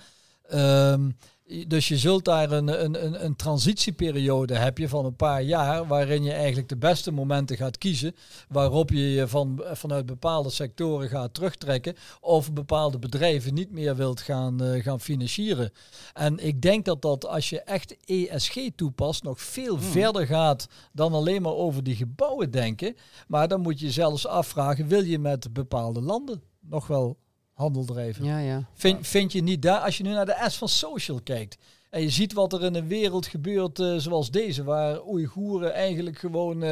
Um, 0.54 1.18
Dus 1.68 1.88
je 1.88 1.98
zult 1.98 2.26
daar 2.26 2.52
een, 2.52 2.84
een, 2.84 3.06
een, 3.06 3.26
een 3.26 3.36
transitieperiode 3.36 4.56
heb 4.56 4.78
je 4.78 4.90
van 4.90 5.06
een 5.06 5.16
paar 5.16 5.42
jaar, 5.42 5.88
waarin 5.88 6.24
je 6.24 6.32
eigenlijk 6.32 6.70
de 6.70 6.78
beste 6.78 7.12
momenten 7.12 7.58
gaat 7.58 7.78
kiezen, 7.78 8.16
waarop 8.50 8.90
je 8.90 9.12
je 9.12 9.28
van, 9.28 9.64
vanuit 9.72 10.06
bepaalde 10.06 10.50
sectoren 10.50 11.10
gaat 11.10 11.34
terugtrekken 11.34 11.96
of 12.22 12.54
bepaalde 12.54 13.00
bedrijven 13.00 13.54
niet 13.54 13.72
meer 13.72 13.96
wilt 13.96 14.22
gaan, 14.22 14.64
uh, 14.64 14.84
gaan 14.84 15.00
financieren. 15.00 15.72
En 16.14 16.46
ik 16.46 16.62
denk 16.62 16.86
dat 16.86 17.02
dat 17.02 17.28
als 17.28 17.50
je 17.50 17.62
echt 17.62 17.96
ESG 18.06 18.58
toepast, 18.76 19.24
nog 19.24 19.42
veel 19.42 19.78
hmm. 19.78 19.86
verder 19.86 20.26
gaat 20.26 20.68
dan 20.94 21.14
alleen 21.14 21.42
maar 21.42 21.56
over 21.56 21.84
die 21.84 21.96
gebouwen 21.96 22.52
denken. 22.52 22.96
Maar 23.28 23.48
dan 23.48 23.62
moet 23.62 23.80
je 23.80 23.92
zelfs 23.92 24.28
afvragen, 24.28 24.88
wil 24.88 25.04
je 25.04 25.20
met 25.20 25.54
bepaalde 25.54 26.02
landen 26.02 26.42
nog 26.60 26.88
wel 26.88 27.18
handel 27.62 27.86
drijven. 27.86 28.26
Ja, 28.26 28.38
ja. 28.38 28.66
Vind, 28.74 29.08
vind 29.08 29.32
je 29.32 29.42
niet 29.42 29.62
daar, 29.62 29.80
als 29.80 29.98
je 29.98 30.04
nu 30.04 30.10
naar 30.10 30.26
de 30.26 30.46
S 30.48 30.58
van 30.58 30.70
social 30.70 31.22
kijkt, 31.24 31.58
en 31.90 32.02
je 32.02 32.10
ziet 32.10 32.34
wat 32.34 32.54
er 32.54 32.64
in 32.64 32.76
een 32.76 32.88
wereld 32.88 33.28
gebeurt 33.28 33.80
uh, 33.80 33.98
zoals 33.98 34.32
deze, 34.32 34.64
waar 34.64 35.06
Oeigoeren 35.06 35.74
eigenlijk 35.74 36.18
gewoon, 36.18 36.64
uh, 36.64 36.70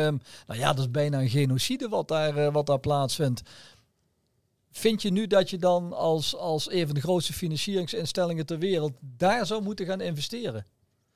nou 0.47 0.59
ja, 0.59 0.67
dat 0.73 0.79
is 0.79 0.91
bijna 0.91 1.19
een 1.19 1.29
genocide 1.29 1.89
wat 1.89 2.07
daar, 2.07 2.37
uh, 2.37 2.53
wat 2.53 2.65
daar 2.65 2.79
plaatsvindt. 2.79 3.41
Vind 4.71 5.01
je 5.01 5.11
nu 5.11 5.27
dat 5.27 5.49
je 5.49 5.57
dan 5.57 5.93
als, 5.93 6.35
als 6.35 6.71
een 6.71 6.85
van 6.85 6.95
de 6.95 7.01
grootste 7.01 7.33
financieringsinstellingen 7.33 8.45
ter 8.45 8.59
wereld 8.59 8.93
daar 9.01 9.45
zou 9.45 9.61
moeten 9.61 9.85
gaan 9.85 10.01
investeren? 10.01 10.65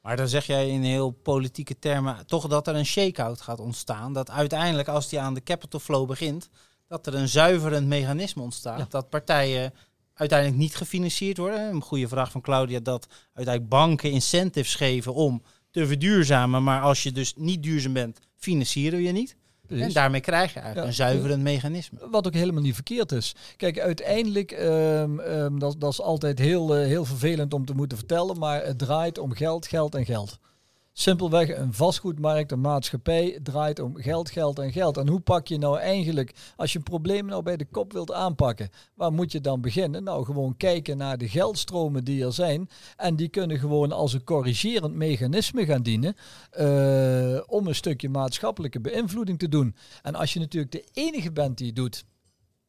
Maar 0.01 0.18
dan 0.18 0.27
zeg 0.27 0.46
jij 0.46 0.70
in 0.70 0.82
heel 0.82 1.12
politieke 1.12 1.80
termen 1.80 2.27
toch 2.27 2.48
dat 2.48 2.68
er 2.68 2.75
een 2.75 2.86
shake-out 2.86 3.42
gaat 3.42 3.60
ontstaan. 3.60 4.13
Dat 4.13 4.30
uiteindelijk 4.30 4.88
als 4.88 5.10
die 5.10 5.20
aan 5.20 5.34
de 5.34 5.44
capital 5.44 5.80
flow 5.80 6.08
begint, 6.08 6.50
dat 6.88 7.08
er 7.08 7.13
een 7.16 7.30
zuiverend 7.30 7.88
mechanisme 7.88 8.42
ontstaat. 8.42 8.92
Dat 8.92 9.10
partijen 9.10 9.74
uiteindelijk 10.13 10.60
niet 10.60 10.75
gefinancierd 10.75 11.38
worden. 11.38 11.60
Een 11.60 11.82
goede 11.82 12.08
vraag 12.08 12.32
van 12.32 12.42
Claudia 12.42 12.80
dat 12.80 13.08
uiteindelijk 13.34 13.75
banken 13.75 14.12
incentives 14.12 14.75
geven 14.75 15.13
om 15.13 15.44
te 15.72 15.88
verduurzamen. 15.88 16.63
Maar 16.63 16.82
als 16.82 17.04
je 17.04 17.12
dus 17.12 17.34
niet 17.36 17.63
duurzaam 17.63 17.94
bent, 17.94 18.20
financieren 18.36 19.00
we 19.00 19.06
je 19.06 19.12
niet. 19.12 19.36
En 19.68 19.92
daarmee 19.92 20.22
krijg 20.22 20.54
je 20.54 20.60
eigenlijk 20.60 20.88
een 20.88 20.96
zuiverend 20.96 21.44
mechanisme. 21.44 22.00
Wat 22.10 22.28
ook 22.28 22.34
helemaal 22.34 22.62
niet 22.62 22.74
verkeerd 22.74 23.12
is. 23.12 23.36
Kijk, 23.58 23.80
uiteindelijk, 23.80 24.52
um, 24.52 25.20
um, 25.20 25.60
dat, 25.60 25.75
dat 25.80 25.92
is 25.92 26.02
altijd 26.02 26.40
heel, 26.40 26.80
uh, 26.80 26.86
heel 26.86 27.06
vervelend 27.06 27.54
om 27.54 27.66
te 27.66 27.74
moeten 27.74 27.98
vertellen, 27.98 28.40
maar 28.40 28.66
het 28.66 28.78
draait 28.78 29.18
om 29.18 29.34
geld, 29.34 29.68
geld 29.68 29.96
en 29.96 30.06
geld. 30.06 30.40
Simpelweg 30.96 31.58
een 31.58 31.74
vastgoedmarkt, 31.74 32.52
een 32.52 32.62
maatschappij 32.62 33.40
draait 33.44 33.80
om 33.80 33.96
geld, 33.96 34.30
geld 34.30 34.60
en 34.60 34.72
geld. 34.72 34.98
En 34.98 35.08
hoe 35.08 35.20
pak 35.20 35.48
je 35.48 35.58
nou 35.58 35.80
eigenlijk, 35.80 36.34
als 36.56 36.72
je 36.72 36.78
een 36.78 36.84
probleem 36.84 37.26
nou 37.26 37.44
bij 37.44 37.58
de 37.58 37.66
kop 37.66 37.94
wilt 37.94 38.12
aanpakken, 38.12 38.70
waar 38.94 39.14
moet 39.14 39.32
je 39.32 39.42
dan 39.42 39.62
beginnen? 39.62 40.04
Nou, 40.04 40.26
gewoon 40.26 40.58
kijken 40.58 40.98
naar 40.98 41.18
de 41.18 41.30
geldstromen 41.30 42.04
die 42.04 42.26
er 42.26 42.34
zijn. 42.34 42.70
En 42.96 43.16
die 43.16 43.28
kunnen 43.28 43.60
gewoon 43.60 43.92
als 43.92 44.14
een 44.14 44.24
corrigerend 44.24 44.94
mechanisme 44.94 45.66
gaan 45.66 45.84
dienen 45.84 46.16
uh, 46.60 47.40
om 47.46 47.68
een 47.68 47.76
stukje 47.76 48.10
maatschappelijke 48.10 48.80
beïnvloeding 48.80 49.40
te 49.40 49.50
doen. 49.50 49.76
En 50.02 50.16
als 50.16 50.34
je 50.34 50.40
natuurlijk 50.40 50.72
de 50.72 50.86
enige 50.94 51.32
bent 51.32 51.58
die 51.58 51.68
het 51.68 51.76
doet, 51.76 52.06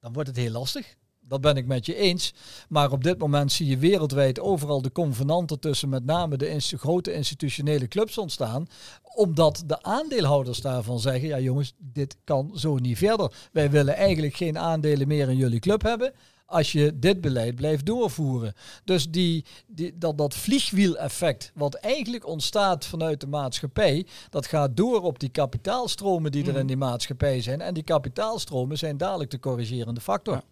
dan 0.01 0.13
wordt 0.13 0.29
het 0.29 0.39
heel 0.39 0.51
lastig. 0.51 0.97
Dat 1.29 1.41
ben 1.41 1.57
ik 1.57 1.67
met 1.67 1.87
je 1.87 1.95
eens. 1.95 2.35
Maar 2.69 2.93
op 2.93 3.05
dit 3.05 3.19
moment 3.19 3.53
zie 3.53 3.67
je 3.67 3.79
wereldwijd 3.79 4.41
overal 4.41 4.83
de 4.83 4.93
convenanten 4.93 5.61
tussen 5.61 5.89
met 5.89 6.05
name 6.05 6.37
de 6.37 6.61
grote 6.61 7.13
institutionele 7.13 7.89
clubs 7.89 8.19
ontstaan. 8.19 8.67
Omdat 9.15 9.63
de 9.67 9.83
aandeelhouders 9.83 10.61
daarvan 10.61 11.01
zeggen, 11.01 11.29
ja 11.29 11.39
jongens, 11.39 11.75
dit 11.79 12.17
kan 12.25 12.51
zo 12.55 12.77
niet 12.77 12.99
verder. 12.99 13.33
Wij 13.53 13.71
willen 13.71 13.95
eigenlijk 13.95 14.37
geen 14.37 14.59
aandelen 14.59 15.09
meer 15.09 15.29
in 15.29 15.37
jullie 15.37 15.61
club 15.61 15.83
hebben 15.83 16.13
als 16.47 16.73
je 16.73 16.99
dit 16.99 17.21
beleid 17.21 17.55
blijft 17.55 17.87
doorvoeren. 17.87 18.55
Dus 18.85 19.11
die, 19.11 19.45
die, 19.67 19.99
dat, 19.99 20.19
dat 20.19 20.35
vliegwieleffect, 20.35 21.53
wat 21.55 21.75
eigenlijk 21.75 22.27
ontstaat 22.27 22.87
vanuit 22.87 23.21
de 23.21 23.27
maatschappij, 23.27 24.07
dat 24.31 24.47
gaat 24.47 24.77
door 24.77 25.03
op 25.03 25.19
die 25.19 25.29
kapitaalstromen 25.29 26.33
die 26.33 26.43
er 26.43 26.49
in 26.49 26.55
mhm. 26.55 26.67
die 26.67 26.77
maatschappij 26.77 27.41
zijn. 27.41 27.61
En 27.61 27.75
die 27.75 27.83
kapitaalstromen 27.83 28.79
zijn 28.79 28.97
dadelijk 28.97 29.31
de 29.31 29.41
corrigerende 29.41 30.01
factor. 30.01 30.43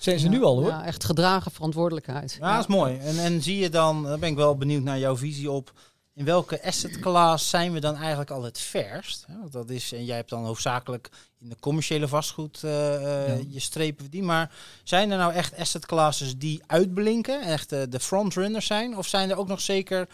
Zijn 0.00 0.18
ze 0.18 0.28
nu 0.28 0.42
al 0.42 0.60
hoor. 0.60 0.68
Ja, 0.68 0.84
echt 0.84 1.04
gedragen 1.04 1.50
verantwoordelijkheid. 1.50 2.36
Ja, 2.40 2.52
dat 2.52 2.60
is 2.60 2.74
mooi. 2.74 2.98
En, 2.98 3.18
en 3.18 3.42
zie 3.42 3.58
je 3.58 3.68
dan, 3.68 4.02
daar 4.02 4.18
ben 4.18 4.28
ik 4.28 4.36
wel 4.36 4.56
benieuwd 4.56 4.82
naar 4.82 4.98
jouw 4.98 5.16
visie 5.16 5.50
op. 5.50 5.72
In 6.14 6.24
welke 6.24 6.64
asset 6.64 6.98
class 6.98 7.48
zijn 7.48 7.72
we 7.72 7.80
dan 7.80 7.96
eigenlijk 7.96 8.30
al 8.30 8.42
het 8.42 8.58
verst? 8.58 9.26
Dat 9.50 9.70
is, 9.70 9.92
en 9.92 10.04
jij 10.04 10.16
hebt 10.16 10.30
dan 10.30 10.44
hoofdzakelijk 10.44 11.10
in 11.38 11.48
de 11.48 11.56
commerciële 11.60 12.08
vastgoed 12.08 12.60
uh, 12.64 13.52
je 13.52 13.60
strepen 13.60 14.02
verdiend. 14.02 14.24
Maar 14.24 14.52
zijn 14.84 15.10
er 15.10 15.18
nou 15.18 15.32
echt 15.32 15.56
asset 15.56 15.86
classes 15.86 16.36
die 16.36 16.62
uitblinken, 16.66 17.42
echt 17.42 17.72
uh, 17.72 17.82
de 17.88 18.00
frontrunners 18.00 18.66
zijn? 18.66 18.96
Of 18.96 19.06
zijn 19.06 19.30
er 19.30 19.36
ook 19.36 19.48
nog 19.48 19.60
zeker 19.60 20.08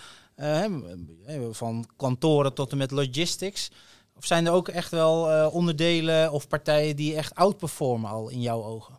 van 1.51 1.89
kantoren 1.97 2.55
tot 2.55 2.73
en 2.73 2.79
met 2.79 2.91
logistics? 2.91 3.71
Of 4.17 4.27
zijn 4.27 4.47
er 4.47 4.53
ook 4.53 4.69
echt 4.69 4.91
wel 4.91 5.51
onderdelen 5.51 6.33
of 6.33 6.49
partijen 6.49 6.97
die 6.97 7.17
echt 7.17 7.35
outperformen 7.35 8.11
al 8.11 8.29
in 8.29 8.41
jouw 8.41 8.65
ogen? 8.65 8.99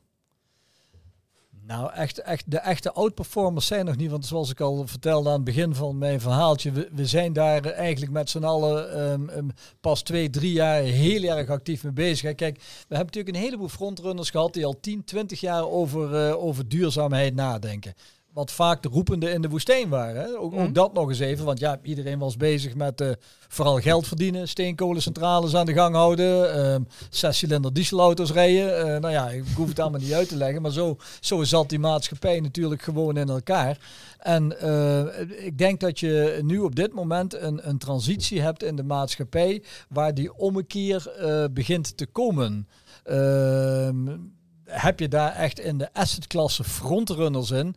Nou, 1.67 1.93
echt, 1.93 2.21
echt, 2.21 2.51
de 2.51 2.57
echte 2.57 2.91
outperformers 2.91 3.67
zijn 3.67 3.85
nog 3.85 3.95
niet. 3.95 4.11
Want 4.11 4.25
zoals 4.25 4.49
ik 4.49 4.59
al 4.59 4.87
vertelde 4.87 5.29
aan 5.29 5.35
het 5.35 5.43
begin 5.43 5.75
van 5.75 5.97
mijn 5.97 6.21
verhaaltje, 6.21 6.71
we, 6.71 7.05
zijn 7.05 7.33
daar 7.33 7.65
eigenlijk 7.65 8.11
met 8.11 8.29
z'n 8.29 8.43
allen 8.43 9.01
um, 9.11 9.51
pas 9.81 10.01
twee, 10.01 10.29
drie 10.29 10.51
jaar 10.51 10.81
heel 10.81 11.23
erg 11.23 11.49
actief 11.49 11.83
mee 11.83 11.93
bezig. 11.93 12.35
Kijk, 12.35 12.55
we 12.57 12.95
hebben 12.95 13.05
natuurlijk 13.05 13.35
een 13.35 13.41
heleboel 13.41 13.69
frontrunners 13.69 14.29
gehad 14.29 14.53
die 14.53 14.65
al 14.65 14.79
10, 14.79 15.03
20 15.03 15.39
jaar 15.39 15.67
over, 15.69 16.27
uh, 16.27 16.43
over 16.43 16.67
duurzaamheid 16.67 17.35
nadenken 17.35 17.93
wat 18.37 18.51
vaak 18.51 18.81
de 18.83 18.89
roepende 18.89 19.29
in 19.29 19.41
de 19.41 19.49
woestijn 19.49 19.89
waren. 19.89 20.21
Hè? 20.21 20.27
Ook, 20.27 20.53
ook, 20.53 20.53
mhm. 20.53 20.73
dat 20.73 20.93
nog 20.93 21.09
eens 21.09 21.19
even, 21.19 21.45
want 21.45 21.59
ja, 21.59 21.79
iedereen 21.83 22.19
was 22.19 22.37
bezig 22.37 22.75
met 22.75 23.01
uh, 23.01 23.09
vooral 23.47 23.77
geld 23.77 24.07
verdienen, 24.07 24.47
steenkolencentrales 24.47 25.55
aan 25.55 25.65
de 25.65 25.73
gang 25.73 25.95
houden, 25.95 26.57
uh, 26.57 26.75
zescilinder 27.09 27.73
dieselauto's 27.73 28.31
rijden. 28.31 28.79
Uh, 28.79 28.99
nou 28.99 29.09
ja, 29.09 29.29
ik 29.29 29.43
hoef 29.55 29.67
het 29.67 29.79
allemaal 29.79 29.99
niet 29.99 30.13
uit 30.13 30.29
te 30.29 30.35
leggen, 30.35 30.61
maar 30.61 30.71
zo, 30.71 30.97
zo 31.19 31.43
zat 31.43 31.69
die 31.69 31.79
maatschappij 31.79 32.39
natuurlijk 32.39 32.81
gewoon 32.81 33.17
in 33.17 33.29
elkaar. 33.29 33.77
En 34.17 34.59
eh, 34.59 35.45
ik 35.45 35.57
denk 35.57 35.79
dat 35.79 35.99
je 35.99 36.39
nu 36.43 36.59
op 36.59 36.75
dit 36.75 36.93
moment 36.93 37.33
een, 37.33 37.69
een 37.69 37.77
transitie 37.77 38.41
hebt 38.41 38.63
in 38.63 38.75
de 38.75 38.83
maatschappij 38.83 39.63
waar 39.89 40.13
die 40.13 40.35
ommekeer 40.35 41.11
begint 41.53 41.97
te 41.97 42.05
komen. 42.05 42.67
Ehm, 43.03 44.17
heb 44.63 44.99
je 44.99 45.07
daar 45.07 45.33
echt 45.33 45.59
in 45.59 45.77
de 45.77 45.93
assetklasse 45.93 46.63
frontrunners 46.63 47.51
in? 47.51 47.75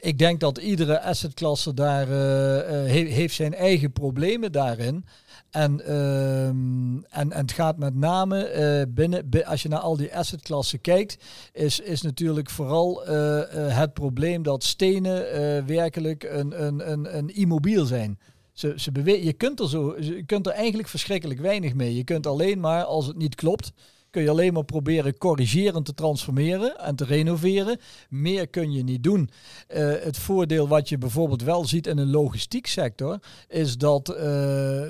Ik 0.00 0.18
denk 0.18 0.40
dat 0.40 0.58
iedere 0.58 1.00
assetklasse 1.00 1.74
daar 1.74 2.08
uh, 2.08 2.90
heeft 2.90 3.34
zijn 3.34 3.54
eigen 3.54 3.92
problemen 3.92 4.52
daarin. 4.52 5.04
En, 5.50 5.80
ehm, 5.80 6.96
en, 6.96 7.32
en 7.32 7.32
het 7.32 7.52
gaat 7.52 7.78
met 7.78 7.94
name 7.94 8.54
uh, 8.88 8.94
binnen, 8.94 9.30
als 9.44 9.62
je 9.62 9.68
naar 9.68 9.78
al 9.78 9.96
die 9.96 10.16
assetklassen 10.16 10.80
kijkt, 10.80 11.16
is, 11.52 11.80
is 11.80 12.02
natuurlijk 12.02 12.50
vooral 12.50 13.06
het 13.52 13.92
probleem 13.92 14.42
dat 14.42 14.64
stenen 14.64 15.24
werkelijk 15.66 16.22
een, 16.22 16.64
een, 16.64 16.90
een, 16.90 17.16
een 17.16 17.34
immobiel 17.34 17.84
zijn. 17.84 18.18
Ze, 18.52 18.72
ze 18.76 19.22
je, 19.24 19.32
kunt 19.32 19.60
er 19.60 19.68
zo, 19.68 20.00
je 20.00 20.22
kunt 20.22 20.46
er 20.46 20.52
eigenlijk 20.52 20.88
verschrikkelijk 20.88 21.40
weinig 21.40 21.74
mee. 21.74 21.96
Je 21.96 22.04
kunt 22.04 22.26
alleen 22.26 22.60
maar, 22.60 22.84
als 22.84 23.06
het 23.06 23.16
niet 23.16 23.34
klopt, 23.34 23.72
kun 24.16 24.24
je 24.24 24.30
alleen 24.30 24.52
maar 24.52 24.64
proberen 24.64 25.18
corrigerend 25.18 25.84
te 25.84 25.94
transformeren 25.94 26.78
en 26.78 26.96
te 26.96 27.04
renoveren. 27.04 27.78
Meer 28.08 28.48
kun 28.48 28.72
je 28.72 28.82
niet 28.82 29.02
doen. 29.02 29.30
Uh, 29.68 29.92
het 30.00 30.18
voordeel 30.18 30.68
wat 30.68 30.88
je 30.88 30.98
bijvoorbeeld 30.98 31.42
wel 31.42 31.64
ziet 31.64 31.86
in 31.86 31.98
een 31.98 32.10
logistiek 32.10 32.66
sector, 32.66 33.18
is 33.48 33.78
dat 33.78 34.08
uh, 34.10 34.82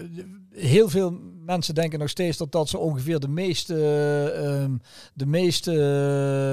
heel 0.51 0.89
veel 0.89 1.19
mensen 1.45 1.75
denken 1.75 1.99
nog 1.99 2.09
steeds 2.09 2.37
dat 2.37 2.53
dat 2.53 2.69
zo 2.69 2.77
ongeveer 2.77 3.21
de 3.21 3.29
meeste, 3.29 3.75
uh, 3.75 4.75
de 5.15 5.27
meeste 5.27 5.73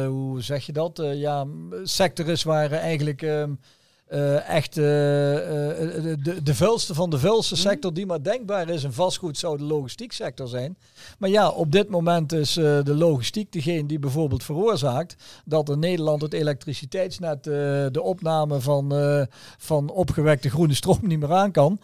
hoe 0.10 0.42
zeg 0.42 0.66
je 0.66 0.74
dat, 0.74 1.02
ja, 1.14 1.48
sector 1.84 2.30
is 2.30 2.44
waar 2.44 2.72
eigenlijk 2.72 3.22
ehm, 3.22 3.52
uh, 4.14 4.50
echt 4.50 4.78
uh, 4.78 4.84
de, 4.84 6.40
de 6.44 6.56
vuilste 6.56 6.94
van 6.94 7.10
de 7.10 7.20
vuilste 7.20 7.54
mhm. 7.54 7.64
sector 7.64 7.94
die 7.94 8.06
maar 8.06 8.24
denkbaar 8.24 8.70
is. 8.70 8.84
En 8.84 8.94
vastgoed 8.94 9.38
zou 9.38 9.58
de 9.58 9.64
logistiek 9.64 10.12
sector 10.12 10.48
zijn. 10.48 10.78
Maar 11.18 11.30
ja, 11.30 11.50
op 11.50 11.72
dit 11.72 11.90
moment 11.90 12.32
is 12.32 12.54
de 12.54 12.96
logistiek 12.96 13.52
degene 13.52 13.86
die 13.86 14.00
bijvoorbeeld 14.00 14.44
veroorzaakt 14.44 15.16
dat 15.46 15.70
in 15.70 15.80
Nederland 15.80 16.22
het 16.22 16.34
elektriciteitsnet 16.34 17.44
de 17.44 18.02
opname 18.02 18.62
van, 18.62 18.94
van 19.58 19.90
opgewekte 19.90 20.50
groene 20.50 20.74
stroom 20.74 21.00
niet 21.02 21.20
meer 21.20 21.34
aan 21.34 21.52
kan. 21.52 21.80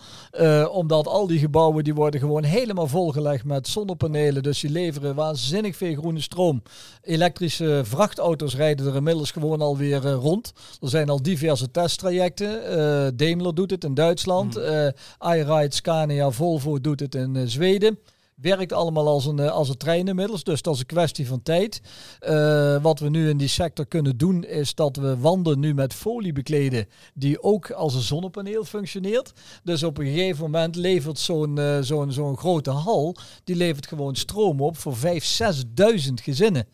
omdat 0.72 1.08
al 1.08 1.28
die 1.28 1.40
gebouwen 1.40 1.84
die 1.84 1.96
worden 1.96 2.20
gewoon 2.20 2.44
helemaal 2.44 2.88
volgelegd 2.88 3.44
met 3.44 3.68
zonnepanelen. 3.68 4.44
Dus 4.44 4.60
die 4.60 4.70
leveren 4.70 5.16
waanzinnig 5.16 5.76
veel 5.76 5.96
groene 5.96 6.22
stroom. 6.22 6.64
Elektrische 7.02 7.82
vrachtauto's 7.84 8.56
rijden 8.56 8.88
er 8.88 8.96
inmiddels 8.96 9.32
gewoon 9.32 9.62
alweer 9.62 10.06
rond. 10.06 10.54
Er 10.82 10.90
zijn 10.90 11.10
al 11.10 11.22
diverse 11.22 11.72
testtrajecten 11.72 12.19
uh, 12.20 13.08
Daimler 13.16 13.56
doet 13.56 13.72
het 13.72 13.84
in 13.84 13.94
Duitsland. 13.94 14.56
Mm. 14.56 14.62
Uh, 14.62 14.88
iRide, 15.36 15.76
Scania, 15.76 16.32
Volvo 16.32 16.82
doet 16.82 17.00
het 17.00 17.16
in 17.16 17.36
uh, 17.36 17.44
Zweden. 17.46 18.00
werkt 18.42 18.74
allemaal 18.74 19.08
als 19.08 19.26
een, 19.26 19.40
eh, 19.40 19.52
als 19.52 19.70
een 19.70 19.78
trein 19.78 20.08
inmiddels. 20.08 20.44
Dus 20.44 20.62
dat 20.62 20.74
is 20.74 20.80
een 20.80 20.86
kwestie 20.86 21.28
van 21.28 21.44
tijd. 21.44 21.82
Uh, 22.30 22.82
wat 22.82 23.00
we 23.00 23.10
nu 23.10 23.30
in 23.30 23.38
die 23.38 23.48
sector 23.48 23.86
kunnen 23.86 24.18
doen, 24.18 24.44
is 24.44 24.76
dat 24.76 24.96
we 24.96 25.18
wanden 25.18 25.60
nu 25.60 25.74
met 25.74 25.94
folie 25.94 26.34
bekleden, 26.34 26.88
die 27.14 27.44
ook 27.44 27.72
als 27.72 27.94
een 27.94 28.02
zonnepaneel 28.02 28.64
functioneert. 28.64 29.34
Dus 29.64 29.84
op 29.84 29.98
een 29.98 30.06
gegeven 30.06 30.44
moment 30.44 30.76
levert 30.76 31.20
zo'n 31.20 31.60
uh, 31.60 31.78
zo'n 31.82 32.12
zo'n 32.12 32.38
grote 32.38 32.72
hal, 32.72 33.16
die 33.44 33.56
levert 33.56 33.88
gewoon 33.88 34.16
stroom 34.16 34.62
op 34.62 34.78
voor 34.78 34.96
5.000, 34.96 35.00
6.000 35.02 36.14
gezinnen. 36.14 36.68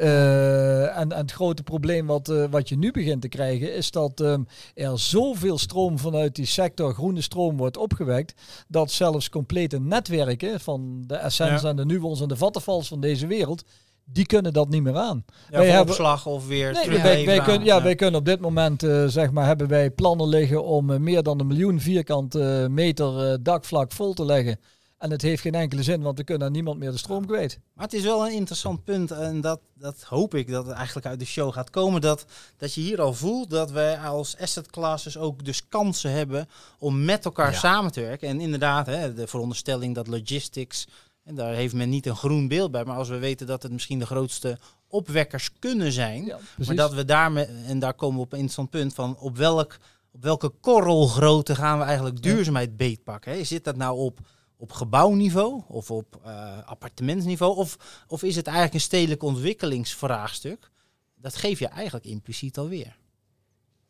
Uh, 0.00 0.98
en, 0.98 1.12
en, 1.12 1.16
het 1.16 1.32
grote 1.32 1.62
probleem 1.62 2.06
wat, 2.06 2.28
uh, 2.28 2.44
wat 2.50 2.68
je 2.68 2.76
nu 2.76 2.90
begint 2.90 3.22
te 3.22 3.28
krijgen 3.28 3.74
is 3.74 3.90
dat 3.90 4.20
um, 4.20 4.46
er 4.74 4.98
zoveel 4.98 5.58
stroom 5.58 5.98
vanuit 5.98 6.34
die 6.34 6.46
sector 6.46 6.94
groene 6.94 7.20
stroom 7.20 7.56
wordt 7.56 7.76
opgewekt, 7.76 8.34
dat 8.68 8.90
zelfs 8.90 9.28
complete 9.28 9.80
netwerken 9.80 10.60
van 10.60 11.04
de 11.06 11.14
Essence 11.14 11.64
ja. 11.64 11.70
en 11.70 11.76
de 11.76 11.84
Nuons 11.84 12.20
en 12.20 12.28
de 12.28 12.36
Vattenfalls 12.36 12.88
van 12.88 13.00
deze 13.00 13.26
wereld, 13.26 13.64
die 14.04 14.26
kunnen 14.26 14.52
dat 14.52 14.68
niet 14.68 14.82
meer 14.82 14.96
aan. 14.96 15.24
Ja, 15.50 15.58
wij 15.58 15.70
hebben 15.70 15.94
opslag 15.94 16.26
of 16.26 16.46
weer 16.46 16.72
nee, 16.72 16.82
terug 16.82 17.02
wij, 17.02 17.24
wij, 17.24 17.40
kun, 17.40 17.64
ja, 17.64 17.76
ja, 17.76 17.82
wij 17.82 17.94
kunnen 17.94 18.20
op 18.20 18.26
dit 18.26 18.40
moment 18.40 18.82
uh, 18.82 19.06
zeg 19.06 19.30
maar 19.30 19.46
hebben 19.46 19.68
wij 19.68 19.90
plannen 19.90 20.28
liggen 20.28 20.64
om 20.64 21.02
meer 21.02 21.22
dan 21.22 21.40
een 21.40 21.46
miljoen 21.46 21.80
vierkante 21.80 22.66
meter 22.70 23.42
dakvlak 23.42 23.92
vol 23.92 24.12
te 24.12 24.24
leggen. 24.24 24.58
En 24.98 25.10
het 25.10 25.22
heeft 25.22 25.42
geen 25.42 25.54
enkele 25.54 25.82
zin, 25.82 26.02
want 26.02 26.18
we 26.18 26.24
kunnen 26.24 26.46
aan 26.46 26.52
niemand 26.52 26.78
meer 26.78 26.90
de 26.90 26.98
stroom 26.98 27.26
kwijt. 27.26 27.58
Maar 27.74 27.84
het 27.84 27.94
is 27.94 28.02
wel 28.02 28.26
een 28.26 28.32
interessant 28.32 28.84
punt. 28.84 29.10
En 29.10 29.40
dat, 29.40 29.60
dat 29.74 30.02
hoop 30.02 30.34
ik 30.34 30.50
dat 30.50 30.66
het 30.66 30.74
eigenlijk 30.76 31.06
uit 31.06 31.18
de 31.18 31.24
show 31.24 31.52
gaat 31.52 31.70
komen. 31.70 32.00
Dat, 32.00 32.24
dat 32.56 32.74
je 32.74 32.80
hier 32.80 33.00
al 33.00 33.14
voelt 33.14 33.50
dat 33.50 33.70
wij 33.70 33.98
als 33.98 34.36
asset 34.38 34.70
classes 34.70 35.16
ook 35.16 35.44
dus 35.44 35.68
kansen 35.68 36.10
hebben 36.10 36.48
om 36.78 37.04
met 37.04 37.24
elkaar 37.24 37.54
samen 37.54 37.92
te 37.92 38.00
werken. 38.00 38.28
En 38.28 38.40
inderdaad, 38.40 38.86
hè, 38.86 39.14
de 39.14 39.26
veronderstelling 39.26 39.94
dat 39.94 40.06
logistics, 40.06 40.86
en 41.24 41.34
daar 41.34 41.54
heeft 41.54 41.74
men 41.74 41.88
niet 41.88 42.06
een 42.06 42.16
groen 42.16 42.48
beeld 42.48 42.70
bij. 42.70 42.84
Maar 42.84 42.96
als 42.96 43.08
we 43.08 43.18
weten 43.18 43.46
dat 43.46 43.62
het 43.62 43.72
misschien 43.72 43.98
de 43.98 44.06
grootste 44.06 44.58
opwekkers 44.88 45.50
kunnen 45.58 45.92
zijn. 45.92 46.24
Ja, 46.24 46.38
maar 46.66 46.74
dat 46.74 46.92
we 46.92 47.04
daarmee, 47.04 47.44
en 47.44 47.78
daar 47.78 47.94
komen 47.94 48.16
we 48.16 48.22
op 48.22 48.32
een 48.32 48.38
interessant 48.38 48.70
punt 48.70 48.94
van 48.94 49.16
op 49.18 49.36
welk 49.36 49.78
op 50.12 50.22
welke 50.22 50.48
korrelgrootte 50.60 51.54
gaan 51.54 51.78
we 51.78 51.84
eigenlijk 51.84 52.22
duurzaamheid 52.22 52.76
beetpakken? 52.76 53.32
Hè? 53.32 53.44
Zit 53.44 53.64
dat 53.64 53.76
nou 53.76 53.98
op 53.98 54.18
op 54.58 54.72
gebouwniveau 54.72 55.62
of 55.68 55.90
op 55.90 56.20
uh, 56.26 56.58
appartementsniveau? 56.64 57.56
Of, 57.56 58.04
of 58.08 58.22
is 58.22 58.36
het 58.36 58.46
eigenlijk 58.46 58.74
een 58.74 58.80
stedelijk 58.80 59.22
ontwikkelingsvraagstuk? 59.22 60.70
Dat 61.14 61.36
geef 61.36 61.58
je 61.58 61.68
eigenlijk 61.68 62.06
impliciet 62.06 62.58
alweer. 62.58 62.98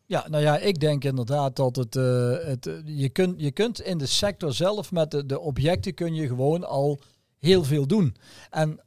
Ja, 0.05 0.27
nou 0.29 0.43
ja, 0.43 0.57
ik 0.57 0.79
denk 0.79 1.03
inderdaad 1.03 1.55
dat 1.55 1.75
het, 1.75 1.95
uh, 1.95 2.37
het 2.39 2.69
je, 2.85 3.09
kunt, 3.09 3.41
je 3.41 3.51
kunt 3.51 3.81
in 3.81 3.97
de 3.97 4.05
sector 4.05 4.53
zelf 4.53 4.91
met 4.91 5.11
de, 5.11 5.25
de 5.25 5.39
objecten 5.39 5.93
kun 5.93 6.13
je 6.13 6.27
gewoon 6.27 6.63
al 6.63 6.99
heel 7.39 7.63
veel 7.63 7.87
doen. 7.87 8.15
En 8.49 8.79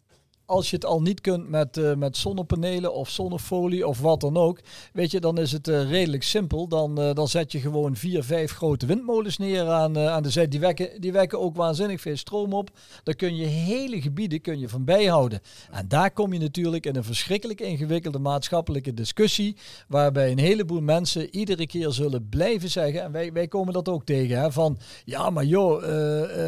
als 0.46 0.70
je 0.70 0.76
het 0.76 0.84
al 0.84 1.02
niet 1.02 1.20
kunt 1.20 1.48
met, 1.48 1.76
uh, 1.76 1.94
met 1.94 2.16
zonnepanelen 2.16 2.94
of 2.94 3.10
zonnefolie 3.10 3.86
of 3.86 4.00
wat 4.00 4.20
dan 4.20 4.36
ook, 4.36 4.60
weet 4.92 5.10
je, 5.10 5.20
dan 5.20 5.38
is 5.38 5.52
het 5.52 5.68
uh, 5.68 5.90
redelijk 5.90 6.22
simpel. 6.22 6.68
Dan, 6.68 7.00
uh, 7.00 7.14
dan 7.14 7.28
zet 7.28 7.52
je 7.52 7.58
gewoon 7.60 7.96
vier, 7.96 8.24
vijf 8.24 8.52
grote 8.52 8.86
windmolens 8.86 9.38
neer 9.38 9.68
aan, 9.68 9.98
aan 9.98 10.22
de 10.22 10.30
zijde. 10.30 10.50
Die 10.50 10.60
wekken, 10.60 11.00
die 11.00 11.12
wekken 11.12 11.40
ook 11.40 11.56
waanzinnig 11.56 12.00
veel 12.00 12.16
stroom 12.16 12.52
op. 12.52 12.70
Daar 13.02 13.14
kun 13.14 13.36
je 13.36 13.46
hele 13.46 14.00
gebieden 14.00 14.40
kun 14.40 14.58
je 14.58 14.68
van 14.68 14.84
bijhouden. 14.84 15.40
En 15.70 15.88
daar 15.88 16.10
kom 16.10 16.32
je 16.32 16.38
natuurlijk 16.38 16.86
in 16.86 16.96
een 16.96 17.04
verschrikkelijk 17.04 17.60
ingewikkelde 17.60 18.18
maatschappelijke 18.18 18.94
discussie, 18.94 19.56
waarbij 19.88 20.30
een 20.30 20.38
heleboel 20.38 20.80
mensen 20.80 21.34
iedere 21.36 21.66
keer 21.66 21.90
zullen 21.90 22.28
blijven 22.28 22.70
zeggen, 22.70 23.02
en 23.02 23.12
wij, 23.12 23.32
wij 23.32 23.48
komen 23.48 23.72
dat 23.72 23.88
ook 23.88 24.04
tegen, 24.04 24.40
hè, 24.40 24.52
van 24.52 24.78
ja, 25.04 25.30
maar 25.30 25.44
joh, 25.44 25.82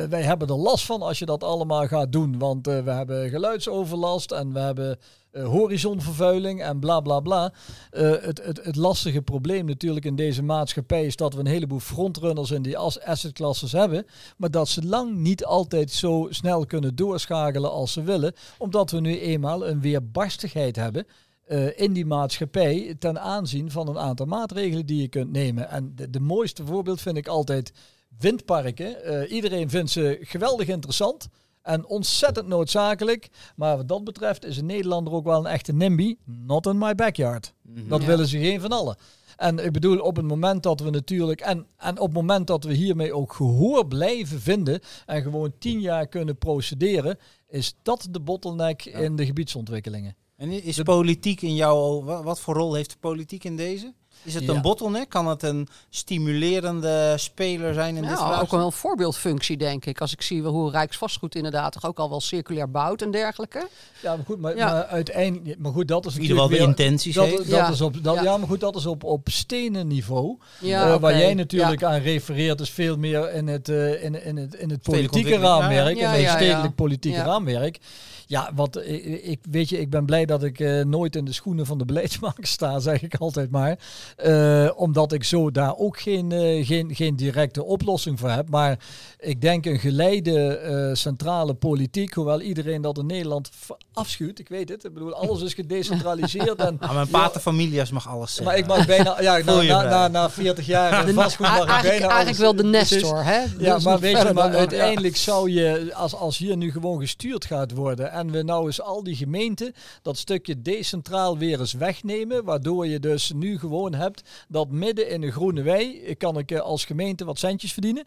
wij 0.08 0.22
hebben 0.22 0.48
er 0.48 0.54
last 0.54 0.86
van 0.86 1.02
als 1.02 1.18
je 1.18 1.26
dat 1.26 1.44
allemaal 1.44 1.86
gaat 1.86 2.12
doen, 2.12 2.38
want 2.38 2.66
we 2.66 2.82
hebben 2.90 3.28
geluidsover 3.28 3.83
overlast 3.84 4.32
en 4.32 4.52
we 4.52 4.58
hebben 4.58 4.98
uh, 5.32 5.46
horizonvervuiling 5.46 6.62
en 6.62 6.78
bla 6.78 7.00
bla 7.00 7.20
bla. 7.20 7.52
Uh, 7.92 8.10
het, 8.20 8.44
het, 8.44 8.64
het 8.64 8.76
lastige 8.76 9.22
probleem 9.22 9.66
natuurlijk 9.66 10.04
in 10.04 10.16
deze 10.16 10.42
maatschappij 10.42 11.06
is 11.06 11.16
dat 11.16 11.34
we 11.34 11.40
een 11.40 11.46
heleboel 11.46 11.78
frontrunners 11.78 12.50
in 12.50 12.62
die 12.62 12.78
assetklasses 12.78 13.72
hebben, 13.72 14.06
maar 14.36 14.50
dat 14.50 14.68
ze 14.68 14.84
lang 14.84 15.16
niet 15.16 15.44
altijd 15.44 15.90
zo 15.90 16.26
snel 16.30 16.66
kunnen 16.66 16.96
doorschakelen 16.96 17.70
als 17.70 17.92
ze 17.92 18.02
willen, 18.02 18.34
omdat 18.58 18.90
we 18.90 19.00
nu 19.00 19.20
eenmaal 19.20 19.66
een 19.66 19.80
weerbarstigheid 19.80 20.76
hebben. 20.76 21.06
Uh, 21.48 21.78
in 21.78 21.92
die 21.92 22.06
maatschappij 22.06 22.96
ten 22.98 23.20
aanzien 23.20 23.70
van 23.70 23.88
een 23.88 23.98
aantal 23.98 24.26
maatregelen 24.26 24.86
die 24.86 25.00
je 25.00 25.08
kunt 25.08 25.32
nemen. 25.32 25.68
En 25.68 25.92
de, 25.94 26.10
de 26.10 26.20
mooiste 26.20 26.64
voorbeeld 26.66 27.00
vind 27.00 27.16
ik 27.16 27.28
altijd 27.28 27.72
windparken. 28.18 29.26
iedereen 29.26 29.70
vindt 29.70 29.90
ze 29.90 30.18
geweldig 30.20 30.68
interessant. 30.68 31.28
En 31.64 31.86
ontzettend 31.86 32.46
noodzakelijk. 32.46 33.28
Maar 33.56 33.76
wat 33.76 33.88
dat 33.88 34.04
betreft 34.04 34.44
is 34.44 34.56
een 34.56 34.66
Nederlander 34.66 35.12
ook 35.12 35.24
wel 35.24 35.38
een 35.38 35.52
echte 35.52 35.72
NIMBY. 35.72 36.16
Not 36.24 36.66
in 36.66 36.78
my 36.78 36.94
backyard. 36.94 37.54
Mhm. 37.62 37.88
Dat 37.88 38.04
willen 38.04 38.26
ze 38.26 38.38
geen 38.38 38.60
van 38.60 38.70
allen. 38.70 38.96
En 39.36 39.58
ik 39.58 39.72
bedoel, 39.72 39.98
op 39.98 40.16
het 40.16 40.24
moment 40.24 40.62
dat 40.62 40.80
we 40.80 40.90
natuurlijk. 40.90 41.40
En, 41.40 41.66
en 41.76 41.98
op 41.98 42.06
het 42.06 42.16
moment 42.16 42.46
dat 42.46 42.64
we 42.64 42.72
hiermee 42.72 43.14
ook 43.14 43.32
gehoor 43.32 43.86
blijven 43.86 44.40
vinden. 44.40 44.80
En 45.06 45.22
gewoon 45.22 45.52
tien 45.58 45.80
jaar 45.80 46.06
kunnen 46.06 46.38
procederen. 46.38 47.18
Is 47.48 47.74
dat 47.82 48.08
de 48.10 48.20
bottleneck 48.20 48.84
in 48.84 49.16
de 49.16 49.26
gebiedsontwikkelingen. 49.26 50.16
En 50.36 50.50
is 50.50 50.82
politiek 50.82 51.42
in 51.42 51.54
jou. 51.54 52.04
Wat 52.04 52.40
voor 52.40 52.54
rol 52.54 52.74
heeft 52.74 52.90
de 52.90 52.96
politiek 53.00 53.44
in 53.44 53.56
deze? 53.56 53.94
Is 54.24 54.34
het 54.34 54.48
een 54.48 54.62
bottleneck? 54.62 55.08
Kan 55.08 55.28
het 55.28 55.42
een 55.42 55.68
stimulerende 55.90 57.14
speler 57.16 57.74
zijn 57.74 57.96
in 57.96 58.02
ja, 58.02 58.08
dit 58.08 58.18
geval? 58.18 58.40
Ook 58.40 58.50
wel 58.50 58.66
een 58.66 58.72
voorbeeldfunctie, 58.72 59.56
denk 59.56 59.84
ik. 59.84 60.00
Als 60.00 60.12
ik 60.12 60.22
zie 60.22 60.42
hoe 60.42 60.70
Rijksvastgoed 60.70 61.34
inderdaad 61.34 61.72
toch 61.72 61.86
ook 61.86 61.98
al 61.98 62.08
wel 62.08 62.20
circulair 62.20 62.70
bouwt 62.70 63.02
en 63.02 63.10
dergelijke. 63.10 63.68
Ja, 64.02 64.16
maar 64.16 64.24
goed, 64.24 64.40
maar, 64.40 64.56
ja. 64.56 64.72
maar 64.72 64.84
uiteindelijk... 64.84 65.58
Maar 65.58 65.72
goed, 65.72 65.88
dat 65.88 66.06
is 66.06 66.14
in 66.14 66.22
ieder 66.22 66.36
geval 66.36 66.50
de 66.50 66.58
intenties 66.58 67.14
dat, 67.14 67.30
dat 67.30 67.46
ja. 67.46 67.68
Is 67.68 67.80
op, 67.80 68.04
dat, 68.04 68.22
ja. 68.22 68.36
maar 68.36 68.48
goed, 68.48 68.60
dat 68.60 68.76
is 68.76 68.86
op, 68.86 69.04
op 69.04 69.28
stenen 69.30 69.86
niveau. 69.86 70.38
Ja, 70.58 70.94
uh, 70.94 71.00
Waar 71.00 71.18
jij 71.18 71.34
natuurlijk 71.34 71.82
aan 71.82 72.00
refereert 72.00 72.60
is 72.60 72.70
veel 72.70 72.96
meer 72.96 73.32
in 73.32 73.46
het, 73.46 73.68
uh, 73.68 74.04
in, 74.04 74.24
in 74.24 74.36
het, 74.36 74.54
in 74.54 74.70
het 74.70 74.82
politieke 74.82 75.36
raamwerk. 75.36 75.96
in 75.96 76.08
het 76.08 76.30
stedelijk 76.30 76.74
politieke 76.74 77.22
raamwerk. 77.22 77.78
Ja, 78.26 78.50
wat 78.54 78.76
ik 79.22 79.38
weet 79.50 79.68
je, 79.68 79.80
ik 79.80 79.90
ben 79.90 80.04
blij 80.04 80.24
dat 80.24 80.42
ik 80.42 80.58
uh, 80.58 80.84
nooit 80.84 81.16
in 81.16 81.24
de 81.24 81.32
schoenen 81.32 81.66
van 81.66 81.78
de 81.78 81.84
beleidsmaker 81.84 82.46
sta, 82.46 82.78
zeg 82.90 83.02
ik 83.02 83.14
altijd 83.14 83.50
maar. 83.50 83.78
Uh, 84.24 84.70
omdat 84.76 85.12
ik 85.12 85.24
zo 85.24 85.50
daar 85.50 85.76
ook 85.76 86.00
geen, 86.00 86.30
uh, 86.30 86.66
geen, 86.66 86.94
geen 86.94 87.16
directe 87.16 87.64
oplossing 87.64 88.18
voor 88.18 88.30
heb. 88.30 88.48
Maar 88.48 88.78
ik 89.18 89.40
denk 89.40 89.66
een 89.66 89.78
geleide 89.78 90.90
centrale 90.92 91.54
politiek, 91.54 92.14
hoewel 92.14 92.40
iedereen 92.40 92.82
dat 92.82 92.98
in 92.98 93.06
Nederland 93.06 93.50
afschuwt. 93.94 94.38
Ik 94.38 94.48
weet 94.48 94.68
het. 94.68 94.84
Ik 94.84 94.94
bedoel, 94.94 95.14
alles 95.14 95.42
is 95.42 95.54
gedecentraliseerd. 95.54 96.54
en, 96.54 96.76
ja, 96.80 96.92
mijn 96.92 97.08
paterfamilias 97.08 97.90
mag 97.90 98.08
alles 98.08 98.34
zeggen. 98.34 98.44
Maar 98.44 98.56
ik 98.56 98.66
mag 98.66 98.86
bijna, 98.86 99.20
ja, 99.20 99.38
na, 99.38 99.62
na, 99.62 99.82
na, 99.82 100.08
na 100.08 100.30
40 100.30 100.66
jaar 100.66 101.08
vastgoed 101.12 101.46
mag 101.46 101.58
ik 101.60 101.66
bijna 101.66 102.08
Eigenlijk 102.08 102.12
alles, 102.12 102.38
wel 102.38 102.56
de 102.56 102.64
Nestor, 102.64 103.24
hè? 103.24 103.44
Ja, 103.58 103.78
maar 103.78 103.98
weet 103.98 104.22
je, 104.22 104.32
maar 104.32 104.54
uiteindelijk 104.54 105.16
zou 105.16 105.50
je, 105.50 105.90
als, 105.94 106.14
als 106.14 106.38
hier 106.38 106.56
nu 106.56 106.72
gewoon 106.72 107.00
gestuurd 107.00 107.44
gaat 107.44 107.72
worden 107.72 108.12
en 108.12 108.30
we 108.30 108.42
nou 108.42 108.66
eens 108.66 108.80
al 108.80 109.02
die 109.02 109.16
gemeenten 109.16 109.74
dat 110.02 110.16
stukje 110.16 110.62
decentraal 110.62 111.38
weer 111.38 111.60
eens 111.60 111.72
wegnemen, 111.72 112.44
waardoor 112.44 112.86
je 112.86 113.00
dus 113.00 113.32
nu 113.34 113.58
gewoon 113.58 113.94
hebt 113.94 114.22
dat 114.48 114.70
midden 114.70 115.08
in 115.08 115.22
een 115.22 115.32
groene 115.32 115.62
wei 115.62 116.14
kan 116.18 116.38
ik 116.38 116.50
eh, 116.50 116.60
als 116.60 116.84
gemeente 116.84 117.24
wat 117.24 117.38
centjes 117.38 117.72
verdienen 117.72 118.04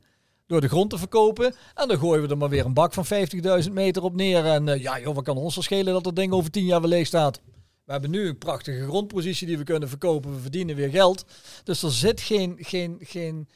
door 0.48 0.62
de 0.62 0.68
grond 0.68 0.90
te 0.90 0.98
verkopen. 0.98 1.56
En 1.76 1.88
dan 1.88 1.98
gooien 1.98 2.24
we 2.24 2.30
er 2.30 2.38
maar 2.38 2.50
weer 2.50 2.66
een 2.66 2.74
bak 2.74 2.94
van 2.94 3.06
50.000 3.66 3.72
meter 3.72 4.04
op 4.04 4.16
neer. 4.16 4.46
En 4.46 4.68
uh, 4.68 4.82
ja, 4.82 5.00
joh, 5.00 5.16
wat 5.16 5.24
kan 5.24 5.38
ons 5.38 5.54
verschillen 5.54 5.94
dat 5.94 6.04
dat 6.04 6.16
ding 6.16 6.34
over 6.34 6.52
10 6.52 6.66
jaar 6.66 6.82
weer 6.82 6.90
leeg 6.90 7.08
staat? 7.08 7.42
We 7.86 7.92
hebben 7.92 8.12
nu 8.12 8.28
een 8.28 8.38
prachtige 8.38 8.84
grondpositie 8.84 9.48
die 9.48 9.58
we 9.58 9.64
kunnen 9.64 9.90
verkopen. 9.90 10.34
We 10.34 10.42
verdienen 10.42 10.76
weer 10.76 10.90
geld. 10.90 11.26
Dus 11.64 11.84
er 11.84 11.92
zit 11.92 12.22
geen, 12.22 12.56
geen, 12.60 12.98
geen 13.02 13.48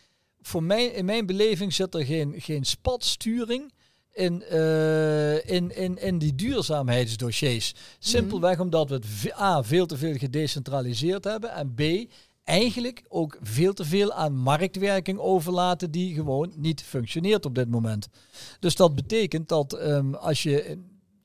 voor 0.41 0.63
mij, 0.63 0.86
in 0.86 1.06
mijn 1.06 1.25
beleving 1.25 1.73
zit 1.73 1.95
er 1.95 2.06
geen, 2.06 2.34
geen 2.38 2.65
spatsturing 2.65 3.73
in, 4.13 4.43
uh, 4.51 5.49
in, 5.49 5.75
in, 5.75 5.97
in 5.97 6.17
die 6.17 6.36
duurzaamheidsdossiers. 6.36 7.73
Simpelweg 7.99 8.54
mhm. 8.54 8.62
omdat 8.62 8.89
we 8.89 8.95
het 8.95 9.39
A, 9.39 9.63
veel 9.63 9.86
te 9.86 9.97
veel 9.97 10.15
gedecentraliseerd 10.15 11.23
hebben 11.23 11.54
en 11.54 11.73
B, 11.73 12.12
eigenlijk 12.52 13.04
ook 13.10 13.38
veel 13.42 13.74
te 13.74 13.86
veel 13.86 14.14
aan 14.14 14.36
marktwerking 14.36 15.20
overlaten 15.20 15.92
die 15.92 16.14
gewoon 16.14 16.52
niet 16.56 16.84
functioneert 16.84 17.46
op 17.46 17.56
dit 17.56 17.70
moment. 17.70 18.08
Dus 18.60 18.76
dat 18.76 18.96
betekent 18.96 19.50
dat 19.50 19.82
um, 19.82 20.16
als 20.16 20.44
je 20.44 20.78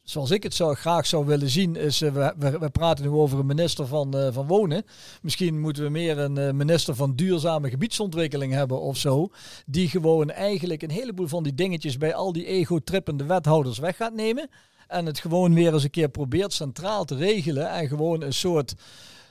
zoals 0.03 0.31
ik 0.31 0.43
het 0.43 0.55
zou, 0.55 0.75
graag 0.75 1.07
zou 1.07 1.27
willen 1.27 1.51
zien, 1.51 1.77
is 1.77 2.03
uh, 2.03 2.12
we, 2.12 2.59
we, 2.59 2.71
praten 2.71 3.05
nu 3.05 3.11
over 3.11 3.39
een 3.39 3.47
minister 3.47 3.87
van, 3.87 4.17
uh, 4.17 4.29
van 4.33 4.47
Wonen. 4.47 4.85
Misschien 5.23 5.61
moeten 5.61 5.83
we 5.83 5.89
meer 5.89 6.19
een 6.19 6.39
uh, 6.39 6.51
minister 6.51 6.95
van 6.95 7.15
duurzame 7.15 7.71
gebiedsontwikkeling 7.71 8.53
hebben 8.53 8.81
of 8.81 8.97
zo. 8.97 9.29
Die 9.67 9.89
gewoon 9.89 10.31
eigenlijk 10.31 10.83
een 10.83 10.91
heleboel 10.91 11.29
van 11.29 11.43
die 11.43 11.55
dingetjes 11.55 11.97
bij 11.97 12.15
al 12.15 12.33
die 12.33 12.47
ego-trippende 12.47 13.25
wethouders 13.25 13.79
weg 13.79 13.97
gaat 13.97 14.15
nemen. 14.15 14.49
En 14.89 15.07
het 15.07 15.19
gewoon 15.19 15.55
weer 15.55 15.73
eens 15.73 15.85
een 15.85 15.91
keer 15.91 16.09
probeert 16.09 16.53
centraal 16.53 17.05
te 17.05 17.17
regelen. 17.17 17.71
En 17.71 17.89
gewoon 17.89 18.23
een 18.23 18.35
soort 18.35 18.75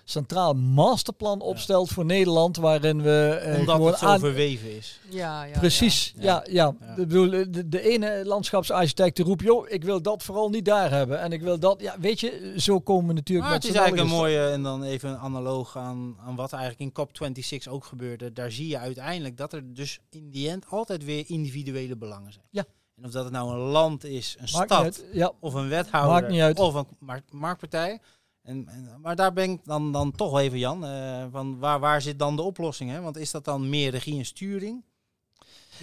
centraal 0.05 0.53
masterplan 0.53 1.41
opstelt 1.41 1.89
voor 1.89 2.05
Nederland, 2.05 2.57
waarin 2.57 3.01
we 3.01 3.41
uh, 3.45 3.59
Omdat 3.59 3.75
gewoon 3.75 3.89
het 3.91 3.99
zo 3.99 4.05
aan... 4.05 4.19
verweven 4.19 4.77
is. 4.77 4.99
Ja, 5.09 5.43
ja, 5.43 5.59
Precies, 5.59 6.13
ja, 6.17 6.43
ja. 6.49 6.75
Ja. 6.79 6.89
Ik 6.89 6.95
bedoel, 6.95 7.29
de, 7.29 7.67
de 7.69 7.81
ene 7.81 8.21
landschapsarchitect 8.25 9.19
roept, 9.19 9.41
joh, 9.43 9.69
ik 9.69 9.83
wil 9.83 10.01
dat 10.01 10.23
vooral 10.23 10.49
niet 10.49 10.65
daar 10.65 10.91
hebben. 10.91 11.19
En 11.19 11.31
ik 11.31 11.41
wil 11.41 11.59
dat, 11.59 11.81
ja, 11.81 11.95
weet 11.99 12.19
je, 12.19 12.53
zo 12.57 12.79
komen 12.79 13.07
we 13.07 13.13
natuurlijk 13.13 13.47
Maar 13.47 13.55
met 13.57 13.63
het 13.63 13.71
is 13.71 13.79
eigenlijk 13.79 14.09
een 14.09 14.15
mooie, 14.17 14.49
en 14.49 14.63
dan 14.63 14.83
even 14.83 15.09
een 15.09 15.17
analoog 15.17 15.77
aan, 15.77 16.15
aan 16.25 16.35
wat 16.35 16.53
eigenlijk 16.53 16.97
in 16.97 17.33
COP26 17.63 17.71
ook 17.71 17.85
gebeurde. 17.85 18.33
Daar 18.33 18.51
zie 18.51 18.67
je 18.67 18.77
uiteindelijk 18.77 19.37
dat 19.37 19.53
er 19.53 19.73
dus 19.73 19.99
in 20.09 20.29
die 20.29 20.49
end 20.49 20.65
altijd 20.69 21.03
weer 21.05 21.23
individuele 21.27 21.97
belangen 21.97 22.33
zijn. 22.33 22.45
Ja. 22.49 22.65
En 22.97 23.05
of 23.05 23.11
dat 23.11 23.23
het 23.23 23.33
nou 23.33 23.51
een 23.51 23.59
land 23.59 24.03
is, 24.03 24.35
een 24.39 24.49
Maakt 24.53 24.65
stad, 24.71 24.83
uit. 24.83 25.05
Ja, 25.11 25.31
of 25.39 25.53
een 25.53 25.67
wethouder, 25.69 26.11
Maakt 26.13 26.29
niet 26.29 26.41
uit. 26.41 26.59
of 26.59 26.73
een 26.73 26.85
mar- 26.99 27.23
marktpartij. 27.31 27.99
En, 28.45 28.67
en, 28.67 28.89
maar 29.01 29.15
daar 29.15 29.33
ben 29.33 29.49
ik 29.49 29.59
dan, 29.65 29.91
dan 29.91 30.11
toch 30.11 30.39
even, 30.39 30.59
Jan, 30.59 30.85
eh, 30.85 31.25
van 31.31 31.59
waar, 31.59 31.79
waar 31.79 32.01
zit 32.01 32.19
dan 32.19 32.35
de 32.35 32.41
oplossing? 32.41 32.89
Hè? 32.91 33.01
Want 33.01 33.17
is 33.17 33.31
dat 33.31 33.45
dan 33.45 33.69
meer 33.69 33.91
regie 33.91 34.17
en 34.17 34.25
sturing? 34.25 34.83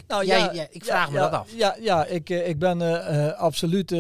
Nou, 0.09 0.27
Jij- 0.27 0.55
ja, 0.55 0.67
ik 0.71 0.85
vraag 0.85 1.11
me 1.11 1.19
dat 1.19 1.33
af. 1.33 1.49
Ja, 1.55 1.77
ja 1.81 2.05
ik, 2.05 2.31
eh, 2.31 2.49
ik 2.49 2.59
ben 2.59 3.07
eh, 3.07 3.33
absoluut, 3.39 3.93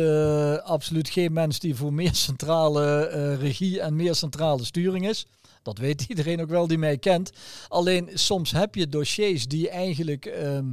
absoluut 0.62 1.08
geen 1.08 1.32
mens 1.32 1.58
die 1.58 1.74
voor 1.74 1.92
meer 1.92 2.14
centrale 2.14 3.04
regie 3.34 3.80
en 3.80 3.96
meer 3.96 4.14
centrale 4.14 4.64
sturing 4.64 5.08
is. 5.08 5.26
Dat 5.62 5.78
weet 5.78 6.02
iedereen 6.08 6.40
ook 6.40 6.48
wel 6.48 6.66
die 6.66 6.78
mij 6.78 6.98
kent. 6.98 7.30
Alleen 7.68 8.10
soms 8.14 8.52
heb 8.52 8.74
je 8.74 8.88
dossiers 8.88 9.46
die 9.46 9.68
eigenlijk 9.68 10.26
ehm, 10.26 10.66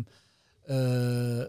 eh, 0.66 1.42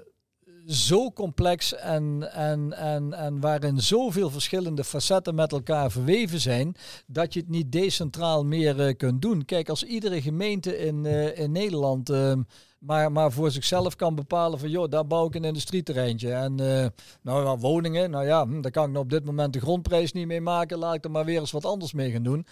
zo 0.70 1.12
complex 1.12 1.74
en, 1.74 2.32
en, 2.32 2.72
en, 2.72 3.12
en 3.12 3.40
waarin 3.40 3.80
zoveel 3.80 4.30
verschillende 4.30 4.84
facetten 4.84 5.34
met 5.34 5.52
elkaar 5.52 5.90
verweven 5.90 6.40
zijn, 6.40 6.74
dat 7.06 7.32
je 7.32 7.40
het 7.40 7.48
niet 7.48 7.72
decentraal 7.72 8.44
meer 8.44 8.80
eh, 8.80 8.96
kunt 8.96 9.22
doen. 9.22 9.44
Kijk, 9.44 9.68
als 9.68 9.82
iedere 9.82 10.22
gemeente 10.22 10.78
in, 10.78 11.06
eh, 11.06 11.38
in 11.38 11.52
Nederland 11.52 12.10
ehm, 12.10 12.42
maar, 12.78 13.12
maar 13.12 13.32
voor 13.32 13.50
zichzelf 13.50 13.96
kan 13.96 14.14
bepalen 14.14 14.58
van, 14.58 14.70
joh, 14.70 14.90
daar 14.90 15.06
bouw 15.06 15.26
ik 15.26 15.34
een 15.34 15.44
industrieterreintje. 15.44 16.32
En 16.32 16.60
eh, 16.60 16.86
nou 17.22 17.58
woningen, 17.58 18.10
nou 18.10 18.26
ja, 18.26 18.46
hm, 18.46 18.60
daar 18.60 18.70
kan 18.70 18.84
ik 18.84 18.90
nou 18.90 19.04
op 19.04 19.10
dit 19.10 19.24
moment 19.24 19.52
de 19.52 19.60
grondprijs 19.60 20.12
niet 20.12 20.26
mee 20.26 20.40
maken. 20.40 20.78
Laat 20.78 20.94
ik 20.94 21.04
er 21.04 21.10
maar 21.10 21.24
weer 21.24 21.40
eens 21.40 21.50
wat 21.50 21.64
anders 21.64 21.92
mee 21.92 22.10
gaan 22.10 22.22
doen. 22.22 22.46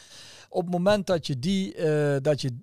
Op 0.49 0.63
het 0.63 0.71
moment 0.71 1.07
dat 1.07 1.27
je 1.27 1.39
die, 1.39 1.75
dat 2.21 2.41
je, 2.41 2.57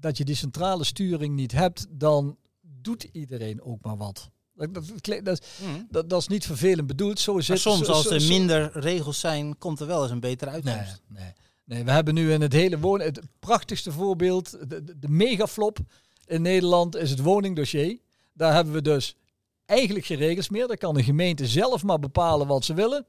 dat 0.00 0.16
je 0.16 0.24
die 0.24 0.34
centrale 0.34 0.84
sturing 0.84 1.34
niet 1.34 1.52
hebt, 1.52 1.86
dan 1.90 2.36
doet 2.60 3.02
iedereen 3.12 3.62
ook 3.62 3.82
maar 3.82 3.96
wat. 3.96 4.30
Dat, 4.72 4.74
dat, 4.74 5.00
klinkt- 5.00 5.24
dat, 5.24 5.46
Mhm. 5.62 5.82
dat, 5.90 6.10
dat 6.10 6.20
is 6.20 6.26
niet 6.28 6.46
vervelend 6.46 6.86
bedoeld. 6.86 7.18
Zo 7.20 7.32
Maar 7.34 7.42
soms, 7.42 7.86
zo- 7.86 7.92
als 7.92 8.10
er 8.10 8.20
zo- 8.20 8.28
minder 8.28 8.70
regels 8.78 9.20
zijn, 9.20 9.58
komt 9.58 9.80
er 9.80 9.86
wel 9.86 10.02
eens 10.02 10.10
een 10.10 10.20
betere 10.20 10.50
Nee, 10.50 10.62
uitkomst. 10.74 11.00
nee, 11.08 11.32
nee. 11.64 11.84
We 11.84 11.90
hebben 11.90 12.14
nu 12.14 12.32
in 12.32 12.40
het 12.40 12.52
hele 12.52 12.78
wonen... 12.78 13.06
Het 13.06 13.20
prachtigste 13.38 13.92
voorbeeld, 13.92 14.50
de, 14.70 14.84
de, 14.84 14.98
de 14.98 15.08
megaflop 15.08 15.78
in 16.26 16.42
Nederland 16.42 16.96
is 16.96 17.10
het 17.10 17.20
woningdossier. 17.20 17.98
Daar 18.32 18.54
hebben 18.54 18.72
we 18.74 18.82
dus 18.82 19.14
eigenlijk 19.66 20.06
geen 20.06 20.16
regels 20.18 20.48
meer. 20.48 20.66
Daar 20.66 20.76
kan 20.76 20.94
de 20.94 21.02
gemeente 21.02 21.46
zelf 21.46 21.82
maar 21.82 21.98
bepalen 21.98 22.46
wat 22.46 22.64
ze 22.64 22.74
willen. 22.74 23.06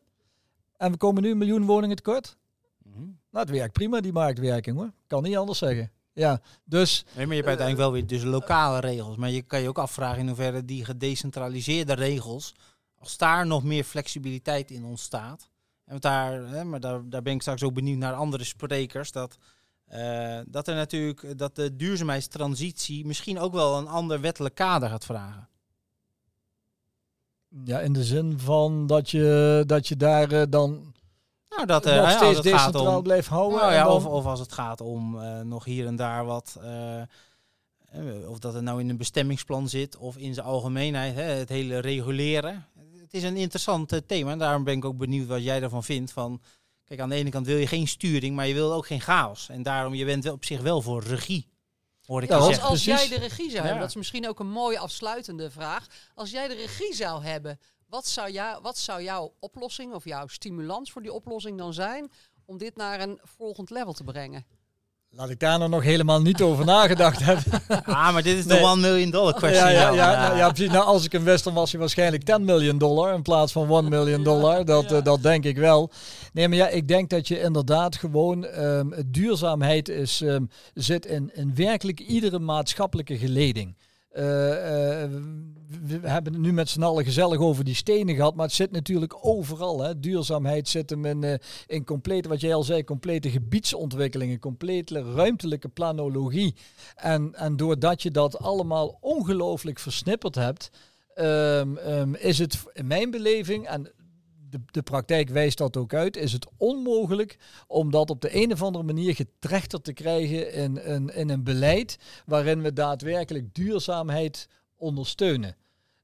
En 0.78 0.92
we 0.92 0.98
komen 0.98 1.24
nu 1.24 1.32
een 1.32 1.38
miljoen 1.38 1.66
woningen 1.66 1.96
tekort. 1.96 2.38
Mhm. 2.84 3.00
Nou, 3.32 3.46
het 3.46 3.50
werkt 3.50 3.74
prima, 3.74 4.02
die 4.02 4.12
marktwerking 4.14 4.78
hoor. 4.78 4.92
Kan 5.08 5.24
niet 5.24 5.38
anders 5.38 5.60
zeggen. 5.60 5.92
Ja, 6.14 6.42
dus 6.64 7.06
Nee, 7.16 7.26
maar 7.26 7.36
je 7.36 7.42
hebt 7.42 7.48
uiteindelijk 7.48 7.78
wel 7.78 7.92
weer 7.92 8.08
dus 8.08 8.24
lokale 8.24 8.80
regels. 8.80 9.16
Maar 9.16 9.30
je 9.30 9.42
kan 9.42 9.62
je 9.62 9.68
ook 9.68 9.78
afvragen 9.78 10.20
in 10.20 10.28
hoeverre 10.28 10.66
die 10.66 10.86
gedecentraliseerde 10.86 11.94
regels, 11.94 12.56
als 12.98 13.18
daar 13.18 13.48
nog 13.48 13.64
meer 13.64 13.84
flexibiliteit 13.84 14.72
in 14.72 14.86
ontstaat. 14.86 15.50
En 15.86 16.00
daar, 16.00 16.48
hè, 16.48 16.64
maar 16.64 16.80
daar, 16.80 17.10
daar 17.10 17.22
ben 17.22 17.34
ik 17.34 17.42
straks 17.42 17.64
ook 17.64 17.74
benieuwd 17.74 17.98
naar 17.98 18.14
andere 18.14 18.44
sprekers. 18.44 19.12
Dat, 19.12 19.38
eh, 19.86 20.40
dat 20.48 20.68
er 20.68 20.76
natuurlijk 20.76 21.38
dat 21.38 21.56
de 21.56 21.76
duurzaamheidstransitie 21.76 23.06
misschien 23.06 23.40
ook 23.40 23.54
wel 23.54 23.78
een 23.78 23.88
ander 23.88 24.22
wettelijk 24.22 24.56
kader 24.56 24.90
gaat 24.90 25.06
vragen. 25.06 25.50
ja, 27.64 27.80
in 27.80 27.94
de 27.94 28.04
zin 28.04 28.40
van 28.40 28.88
dat 28.88 29.10
je, 29.10 29.64
dat 29.66 29.88
je 29.88 29.96
daar 29.96 30.32
eh, 30.32 30.44
dan 30.50 30.91
Nou, 31.66 31.82
dat 31.82 31.86
er 31.86 31.96
nog 31.96 32.06
hè, 32.06 32.12
als 32.12 32.22
steeds 32.24 32.38
het 32.38 32.48
gaat 32.48 32.66
decentraal 32.74 32.98
om, 32.98 33.04
blijft 33.04 33.28
houden. 33.28 33.60
Nou 33.60 33.74
ja, 33.74 33.84
dan- 33.84 33.94
of, 33.94 34.06
of 34.06 34.26
als 34.26 34.40
het 34.40 34.52
gaat 34.54 34.82
om 34.82 35.20
eh, 35.22 35.40
nog 35.40 35.66
hier 35.66 35.86
en 35.88 35.96
daar 35.96 36.26
wat. 36.26 36.58
eh, 36.62 37.02
eh, 37.02 38.30
of 38.30 38.40
dat 38.40 38.54
het 38.54 38.64
nou 38.64 38.80
in 38.80 38.90
een 38.90 38.98
bestemmingsplan 38.98 39.70
zit 39.70 39.98
of 39.98 40.18
in 40.18 40.34
zijn 40.34 40.46
algemeenheid, 40.46 41.16
hè, 41.16 41.22
het 41.22 41.50
hele 41.50 41.80
reguleren. 41.80 42.66
Het 43.02 43.14
is 43.14 43.24
een 43.24 43.38
interessant 43.38 43.92
eh, 43.92 44.00
thema 44.08 44.32
en 44.32 44.38
daarom 44.40 44.64
ben 44.64 44.78
ik 44.78 44.86
ook 44.86 44.98
benieuwd 44.98 45.28
wat 45.28 45.44
jij 45.44 45.62
ervan 45.62 45.84
vindt. 45.84 46.12
Van, 46.12 46.42
kijk, 46.86 47.00
aan 47.00 47.10
de 47.10 47.16
ene 47.16 47.30
kant 47.30 47.46
wil 47.46 47.58
je 47.58 47.68
geen 47.68 47.88
sturing, 47.88 48.36
maar 48.36 48.48
je 48.48 48.54
wil 48.54 48.74
ook 48.74 48.86
geen 48.88 49.02
chaos. 49.02 49.50
En 49.50 49.64
daarom, 49.64 49.94
je 49.94 50.06
bent 50.06 50.24
wel 50.24 50.34
op 50.34 50.46
zich 50.46 50.62
wel 50.62 50.82
voor 50.82 51.04
regie, 51.04 51.48
hoor 52.06 52.24
ik 52.24 52.30
Ja, 52.30 52.36
Als, 52.36 52.46
zeggen. 52.46 52.70
als 52.70 52.84
jij 52.86 53.08
de 53.08 53.20
regie 53.20 53.46
zou 53.50 53.56
Ja. 53.56 53.62
hebben, 53.62 53.80
dat 53.80 53.90
is 53.90 53.96
misschien 53.96 54.28
ook 54.28 54.40
een 54.40 54.50
mooie 54.52 54.80
afsluitende 54.80 55.52
vraag. 55.52 55.88
Als 56.16 56.32
jij 56.32 56.48
de 56.48 56.56
regie 56.56 56.96
zou 56.96 57.24
hebben, 57.24 57.60
wat 57.92 58.08
zou, 58.08 58.32
jou, 58.32 58.62
wat 58.62 58.78
zou 58.78 59.04
jouw 59.04 59.34
oplossing 59.40 59.94
of 59.94 60.06
jouw 60.06 60.28
stimulans 60.28 60.92
voor 60.92 61.02
die 61.02 61.14
oplossing 61.14 61.58
dan 61.58 61.74
zijn 61.74 62.12
om 62.46 62.58
dit 62.58 62.76
naar 62.76 63.02
een 63.02 63.20
volgend 63.24 63.70
level 63.70 63.94
te 63.94 64.04
brengen? 64.04 64.46
Laat 65.10 65.30
ik 65.30 65.40
daar 65.40 65.58
nou 65.58 65.70
nog 65.70 65.84
helemaal 65.84 66.22
niet 66.22 66.42
over 66.42 66.66
nagedacht 66.66 67.20
hebben. 67.30 67.44
Ah, 67.86 68.14
maar 68.14 68.24
dit 68.24 68.38
is 68.38 68.46
Nee. 68.46 68.60
de 68.60 68.66
one 68.66 68.82
million 68.82 69.10
dollar 69.10 69.34
question. 69.34 69.68
Ja, 69.68 69.70
ja, 69.70 69.82
Jan. 69.82 69.96
ja, 69.96 70.22
nou, 70.28 70.38
ja, 70.38 70.50
precies. 70.52 70.72
Nou, 70.72 70.86
als 70.86 71.06
ik 71.06 71.14
een 71.14 71.24
wist, 71.24 71.44
dan 71.44 71.54
was 71.54 71.72
hij 71.72 71.80
waarschijnlijk 71.80 72.24
10 72.24 72.46
miljoen 72.46 72.78
dollar 72.78 73.14
in 73.14 73.22
plaats 73.22 73.52
van 73.52 73.70
1 73.72 73.90
miljoen 73.90 74.24
dollar. 74.24 74.66
Dat, 74.66 74.92
eh, 74.92 75.04
dat 75.04 75.22
denk 75.24 75.44
ik 75.46 75.58
wel. 75.58 75.92
Nee, 76.34 76.48
maar 76.48 76.58
ja, 76.58 76.68
ik 76.68 76.88
denk 76.88 77.10
dat 77.10 77.28
je 77.28 77.40
inderdaad 77.42 77.96
gewoon 77.96 78.46
ehm, 78.46 78.88
duurzaamheid 79.06 79.90
is, 79.90 80.22
ehm, 80.22 80.46
zit 80.74 81.06
in, 81.06 81.32
in 81.34 81.56
werkelijk 81.56 82.00
iedere 82.00 82.40
maatschappelijke 82.40 83.18
geleding. 83.18 83.76
Eh, 84.12 85.04
eh, 85.04 85.10
we 85.82 86.08
hebben 86.08 86.34
het 86.34 86.42
nu 86.42 86.54
met 86.54 86.70
z'n 86.70 86.84
allen 86.84 87.04
gezellig 87.04 87.40
over 87.40 87.64
die 87.64 87.76
stenen 87.76 88.16
gehad, 88.16 88.36
maar 88.36 88.46
het 88.46 88.56
zit 88.56 88.72
natuurlijk 88.72 89.18
overal. 89.22 89.82
Hè. 89.82 90.00
Duurzaamheid 90.00 90.70
zit 90.70 90.90
hem 90.90 91.06
in, 91.06 91.24
eh, 91.24 91.34
in 91.68 91.86
complete, 91.86 92.30
wat 92.30 92.42
jij 92.42 92.54
al 92.54 92.64
zei, 92.64 92.84
complete 92.84 93.30
gebiedsontwikkelingen, 93.30 94.40
complete 94.40 95.14
ruimtelijke 95.14 95.68
planologie. 95.68 96.56
En, 96.96 97.36
en 97.36 97.58
doordat 97.58 98.02
je 98.02 98.12
dat 98.12 98.40
allemaal 98.40 98.98
ongelooflijk 99.02 99.80
versnipperd 99.80 100.36
hebt, 100.36 100.70
ehm, 101.14 101.78
ehm, 101.78 102.14
is 102.14 102.40
het 102.40 102.64
in 102.74 102.88
mijn 102.88 103.12
beleving, 103.12 103.68
de, 104.52 104.60
de 104.72 104.82
praktijk 104.82 105.30
wijst 105.30 105.58
dat 105.58 105.78
ook 105.78 105.94
uit, 105.94 106.18
is 106.18 106.34
het 106.34 106.48
onmogelijk 106.58 107.38
om 107.68 107.92
dat 107.92 108.10
op 108.10 108.22
de 108.22 108.36
een 108.36 108.52
of 108.52 108.62
andere 108.62 108.84
manier 108.84 109.16
getrechterd 109.16 109.84
te 109.84 109.94
krijgen 109.94 110.54
in, 110.54 110.84
in, 110.84 111.16
in 111.16 111.30
een 111.30 111.44
beleid 111.44 111.98
waarin 112.26 112.62
we 112.62 112.74
daadwerkelijk 112.74 113.56
duurzaamheid 113.56 114.48
ondersteunen. 114.76 115.56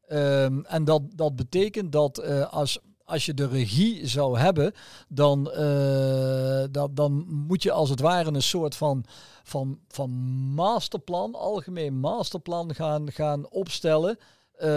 Ehm, 0.08 0.60
en 0.60 0.86
dat, 0.86 1.02
dat 1.16 1.36
betekent 1.36 1.92
dat 1.92 2.18
eh, 2.18 2.54
als, 2.54 2.80
als 3.04 3.26
je 3.26 3.34
de 3.34 3.48
regie 3.48 4.08
zou 4.08 4.40
hebben, 4.40 4.74
dan, 5.08 5.52
eh, 5.52 6.64
dan 6.92 7.26
moet 7.28 7.64
je 7.64 7.72
als 7.72 7.90
het 7.90 8.00
ware 8.00 8.32
een 8.32 8.42
soort 8.42 8.76
van, 8.76 9.06
van, 9.44 9.80
van 9.88 10.10
masterplan, 10.56 11.36
algemeen 11.36 12.00
masterplan 12.00 12.76
gaan, 12.76 13.12
gaan 13.12 13.50
opstellen. 13.50 14.18
Eh, 14.58 14.68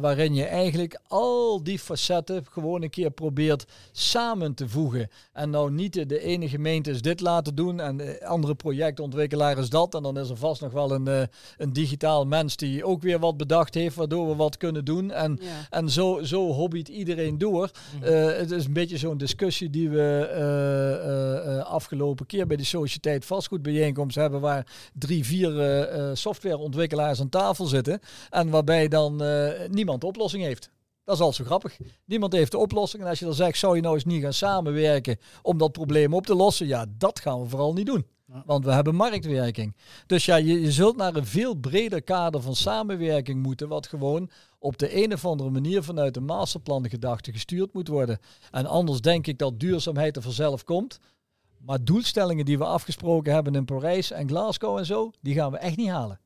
waarin 0.00 0.34
je 0.34 0.44
eigenlijk 0.44 0.98
al 1.08 1.62
die 1.62 1.78
facetten 1.78 2.44
gewoon 2.50 2.82
een 2.82 2.90
keer 2.90 3.10
probeert 3.10 3.64
samen 3.92 4.54
te 4.54 4.68
voegen. 4.68 5.08
En 5.32 5.50
nou 5.50 5.70
niet 5.70 6.08
de, 6.08 6.20
ene 6.20 6.48
gemeente 6.48 6.90
is 6.90 7.02
dit 7.02 7.20
laten 7.20 7.54
doen 7.54 7.80
en 7.80 7.96
de 7.96 8.26
andere 8.26 8.54
projectontwikkelaar 8.54 9.58
is 9.58 9.68
dat. 9.68 9.94
En 9.94 10.02
dan 10.02 10.18
is 10.18 10.30
er 10.30 10.36
vast 10.36 10.60
nog 10.60 10.72
wel 10.72 10.90
een, 10.90 11.08
eh, 11.08 11.22
een 11.56 11.72
digitaal 11.72 12.26
mens 12.26 12.56
die 12.56 12.84
ook 12.84 13.02
weer 13.02 13.18
wat 13.18 13.36
bedacht 13.36 13.74
heeft, 13.74 13.96
waardoor 13.96 14.28
we 14.28 14.34
wat 14.34 14.56
kunnen 14.56 14.84
doen. 14.84 15.10
En, 15.10 15.38
Ja. 15.40 15.48
en 15.70 15.90
zo, 15.90 16.22
zo 16.22 16.52
hobbyt 16.52 16.88
iedereen 16.88 17.38
door. 17.38 17.70
Mhm. 17.98 18.04
Eh, 18.04 18.36
het 18.36 18.50
is 18.50 18.64
een 18.64 18.72
beetje 18.72 18.98
zo'n 18.98 19.18
discussie 19.18 19.70
die 19.70 19.90
we 19.90 21.62
afgelopen 21.66 22.26
keer 22.26 22.46
bij 22.46 22.56
de 22.56 22.64
Sociëteit 22.64 23.24
Vastgoedbijeenkomst 23.24 24.16
hebben, 24.16 24.40
waar 24.40 24.66
drie, 24.92 25.24
vier 25.24 25.88
softwareontwikkelaars 26.12 27.20
aan 27.20 27.28
tafel 27.28 27.66
zitten. 27.66 28.00
En 28.30 28.50
waarbij 28.50 28.88
dan 28.88 29.22
eh, 29.24 29.68
niemand 29.68 30.00
de 30.00 30.06
oplossing 30.06 30.42
heeft. 30.42 30.70
Dat 31.04 31.14
is 31.14 31.20
al 31.20 31.32
zo 31.32 31.44
grappig. 31.44 31.78
Niemand 32.04 32.32
heeft 32.32 32.50
de 32.50 32.58
oplossing. 32.58 33.02
En 33.02 33.08
als 33.08 33.18
je 33.18 33.24
dan 33.24 33.34
zegt, 33.34 33.58
zou 33.58 33.76
je 33.76 33.82
nou 33.82 33.94
eens 33.94 34.04
niet 34.04 34.22
gaan 34.22 34.32
samenwerken 34.32 35.18
om 35.42 35.58
dat 35.58 35.72
probleem 35.72 36.14
op 36.14 36.26
te 36.26 36.34
lossen? 36.34 36.66
Ja, 36.66 36.86
dat 36.98 37.20
gaan 37.20 37.42
we 37.42 37.48
vooral 37.48 37.72
niet 37.72 37.86
doen. 37.86 38.06
Want 38.44 38.64
we 38.64 38.72
hebben 38.72 38.94
marktwerking. 38.94 39.76
Dus 40.06 40.24
ja, 40.24 40.36
je, 40.36 40.60
je 40.60 40.72
zult 40.72 40.96
naar 40.96 41.14
een 41.14 41.26
veel 41.26 41.54
breder 41.54 42.02
kader 42.02 42.42
van 42.42 42.54
samenwerking 42.54 43.42
moeten, 43.42 43.68
wat 43.68 43.86
gewoon 43.86 44.30
op 44.58 44.78
de 44.78 45.02
een 45.02 45.12
of 45.12 45.24
andere 45.24 45.50
manier 45.50 45.82
vanuit 45.82 46.14
de 46.14 46.20
masterplan 46.20 46.88
gedachte 46.88 47.32
gestuurd 47.32 47.72
moet 47.72 47.88
worden. 47.88 48.18
En 48.50 48.66
anders 48.66 49.00
denk 49.00 49.26
ik 49.26 49.38
dat 49.38 49.60
duurzaamheid 49.60 50.16
er 50.16 50.22
vanzelf 50.22 50.64
komt. 50.64 50.98
Maar 51.58 51.84
doelstellingen 51.84 52.44
die 52.44 52.58
we 52.58 52.64
afgesproken 52.64 53.32
hebben 53.32 53.54
in 53.54 53.64
Parijs 53.64 54.10
en 54.10 54.28
Glasgow 54.28 54.78
en 54.78 54.86
zo, 54.86 55.10
die 55.20 55.34
gaan 55.34 55.50
we 55.50 55.58
echt 55.58 55.76
niet 55.76 55.88
halen. 55.88 56.20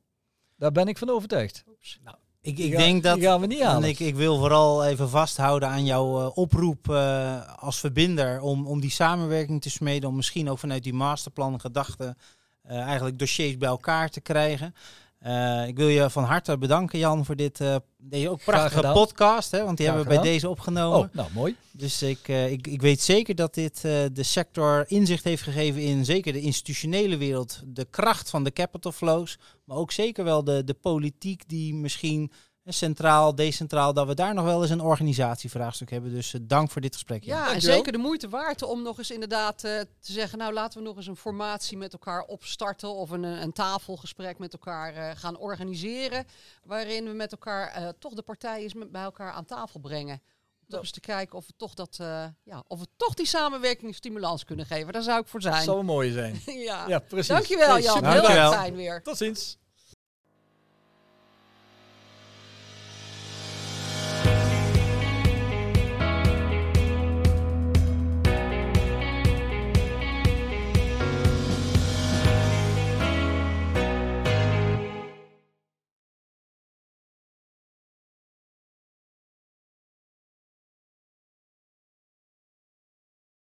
Daar 0.57 0.73
ben 0.73 0.89
ik 0.89 0.99
van 0.99 1.11
overtuigd. 1.11 1.65
Nou, 2.03 2.17
Ik, 2.49 2.59
ik 2.59 2.77
denk 2.77 3.03
dat. 3.03 3.15
Die 3.15 3.25
gaan 3.25 3.41
we 3.41 3.47
niet 3.47 3.61
En 3.61 3.85
ik, 3.85 3.99
ik 3.99 4.15
wil 4.15 4.39
vooral 4.39 4.85
even 4.85 5.09
vasthouden 5.09 5.69
aan 5.69 5.85
jouw 5.85 6.21
eh, 6.21 6.37
oproep 6.37 6.91
eh, 6.91 7.59
als 7.59 7.79
verbinder 7.79 8.41
om, 8.41 8.67
om 8.67 8.81
die 8.81 8.91
samenwerking 8.91 9.63
te 9.63 9.71
smeden. 9.71 10.09
Om 10.09 10.17
misschien 10.17 10.51
ook 10.51 10.59
vanuit 10.59 10.83
die 10.83 10.95
masterplan 10.95 11.61
gedachten 11.61 12.17
eh, 12.63 12.81
eigenlijk 12.81 13.19
dossiers 13.19 13.59
bij 13.59 13.69
elkaar 13.69 14.11
te 14.11 14.21
krijgen. 14.21 14.75
Eh, 15.19 15.67
ik 15.67 15.77
wil 15.77 15.89
je 15.89 16.11
van 16.11 16.25
harte 16.25 16.59
bedanken, 16.59 16.99
Jan, 16.99 17.25
voor 17.25 17.37
dit, 17.37 17.61
eh, 17.61 17.77
deze 17.97 18.31
ook 18.31 18.45
prachtige 18.45 18.93
podcast. 18.93 19.51
Hè, 19.51 19.65
want 19.65 19.77
die 19.77 19.87
Graag 19.87 19.97
hebben 19.97 20.03
we 20.03 20.09
bij 20.09 20.19
gedaan. 20.19 20.33
deze 20.33 20.49
opgenomen. 20.49 20.99
Oh, 20.99 21.07
nou 21.13 21.29
mooi. 21.33 21.57
Dus 21.73 22.03
ik, 22.03 22.29
eh, 22.29 22.51
ik, 22.51 22.67
ik 22.67 22.81
weet 22.81 23.01
zeker 23.01 23.35
dat 23.35 23.55
dit 23.55 23.81
de 23.81 24.23
sector 24.23 24.85
inzicht 24.89 25.25
heeft 25.25 25.43
gegeven 25.43 25.83
in 25.83 26.05
zeker 26.05 26.33
de 26.33 26.41
institutionele 26.41 27.17
wereld, 27.17 27.63
de 27.67 27.87
kracht 27.91 28.31
van 28.31 28.45
de 28.45 28.53
capital 28.53 28.93
flows, 28.93 29.39
maar 29.65 29.77
ook 29.77 29.93
zeker 29.93 30.25
wel 30.25 30.45
de, 30.45 30.65
de 30.65 30.75
politiek 30.75 31.49
die 31.49 31.75
misschien 31.75 32.33
centraal, 32.73 33.35
decentraal, 33.35 33.93
dat 33.93 34.07
we 34.07 34.15
daar 34.15 34.35
nog 34.35 34.45
wel 34.45 34.63
eens 34.63 34.71
een 34.71 34.81
organisatievraagstuk 34.81 35.91
hebben. 35.91 36.15
Dus 36.15 36.35
eh, 36.35 36.41
dank 36.45 36.71
voor 36.71 36.81
dit 36.81 36.95
gesprek. 36.95 37.25
Ja, 37.25 37.53
en 37.55 37.61
zeker 37.61 37.93
de 37.93 37.99
moeite 37.99 38.29
waard 38.29 38.63
om 38.63 38.83
nog 38.83 38.99
eens 38.99 39.11
inderdaad 39.11 39.65
eh, 39.65 39.81
te 39.81 40.13
zeggen, 40.13 40.39
nou 40.39 40.53
laten 40.53 40.79
we 40.79 40.85
nog 40.87 40.97
eens 40.97 41.07
een 41.07 41.17
formatie 41.17 41.77
met 41.77 41.93
elkaar 41.93 42.23
opstarten 42.23 42.89
of 42.95 43.11
een, 43.11 43.23
een 43.23 43.53
tafelgesprek 43.53 44.39
met 44.39 44.53
elkaar 44.53 44.95
eh, 44.95 45.11
gaan 45.17 45.37
organiseren, 45.39 46.25
waarin 46.65 47.05
we 47.05 47.13
met 47.13 47.33
elkaar 47.33 47.69
eh, 47.69 47.89
toch 47.99 48.15
de 48.15 48.23
partijen 48.23 48.63
eens 48.63 48.75
met- 48.75 48.93
bij 48.93 49.03
elkaar 49.03 49.33
aan 49.33 49.45
tafel 49.45 49.81
brengen. 49.81 50.21
Om 50.61 50.69
toch 50.75 50.81
eens 50.81 50.91
te 50.91 51.01
kijken 51.01 51.39
of 51.39 51.47
we 51.47 51.53
toch 51.57 51.75
dat, 51.75 51.97
eh, 52.01 52.25
ja, 52.43 52.65
of 52.67 52.79
we 52.81 52.87
toch 52.97 53.15
die 53.15 53.27
samenwerking 53.27 53.95
stimulans 53.95 54.45
kunnen 54.45 54.67
geven. 54.67 54.93
Daar 54.93 55.03
zou 55.03 55.21
ik 55.21 55.27
voor 55.29 55.41
Dat 55.41 55.53
zijn. 55.53 55.65
zou 55.65 55.77
wel 55.77 55.85
mooi 55.85 56.13
zijn. 56.13 56.41
ja. 56.69 56.89
Ja, 56.89 56.99
precies. 56.99 57.27
Dankjewel 57.29 57.79
Jan, 57.79 58.05
heel 58.07 58.29
erg 58.31 58.53
fijn 58.53 58.75
weer. 58.75 59.03
Tot 59.03 59.17
ziens. 59.17 59.57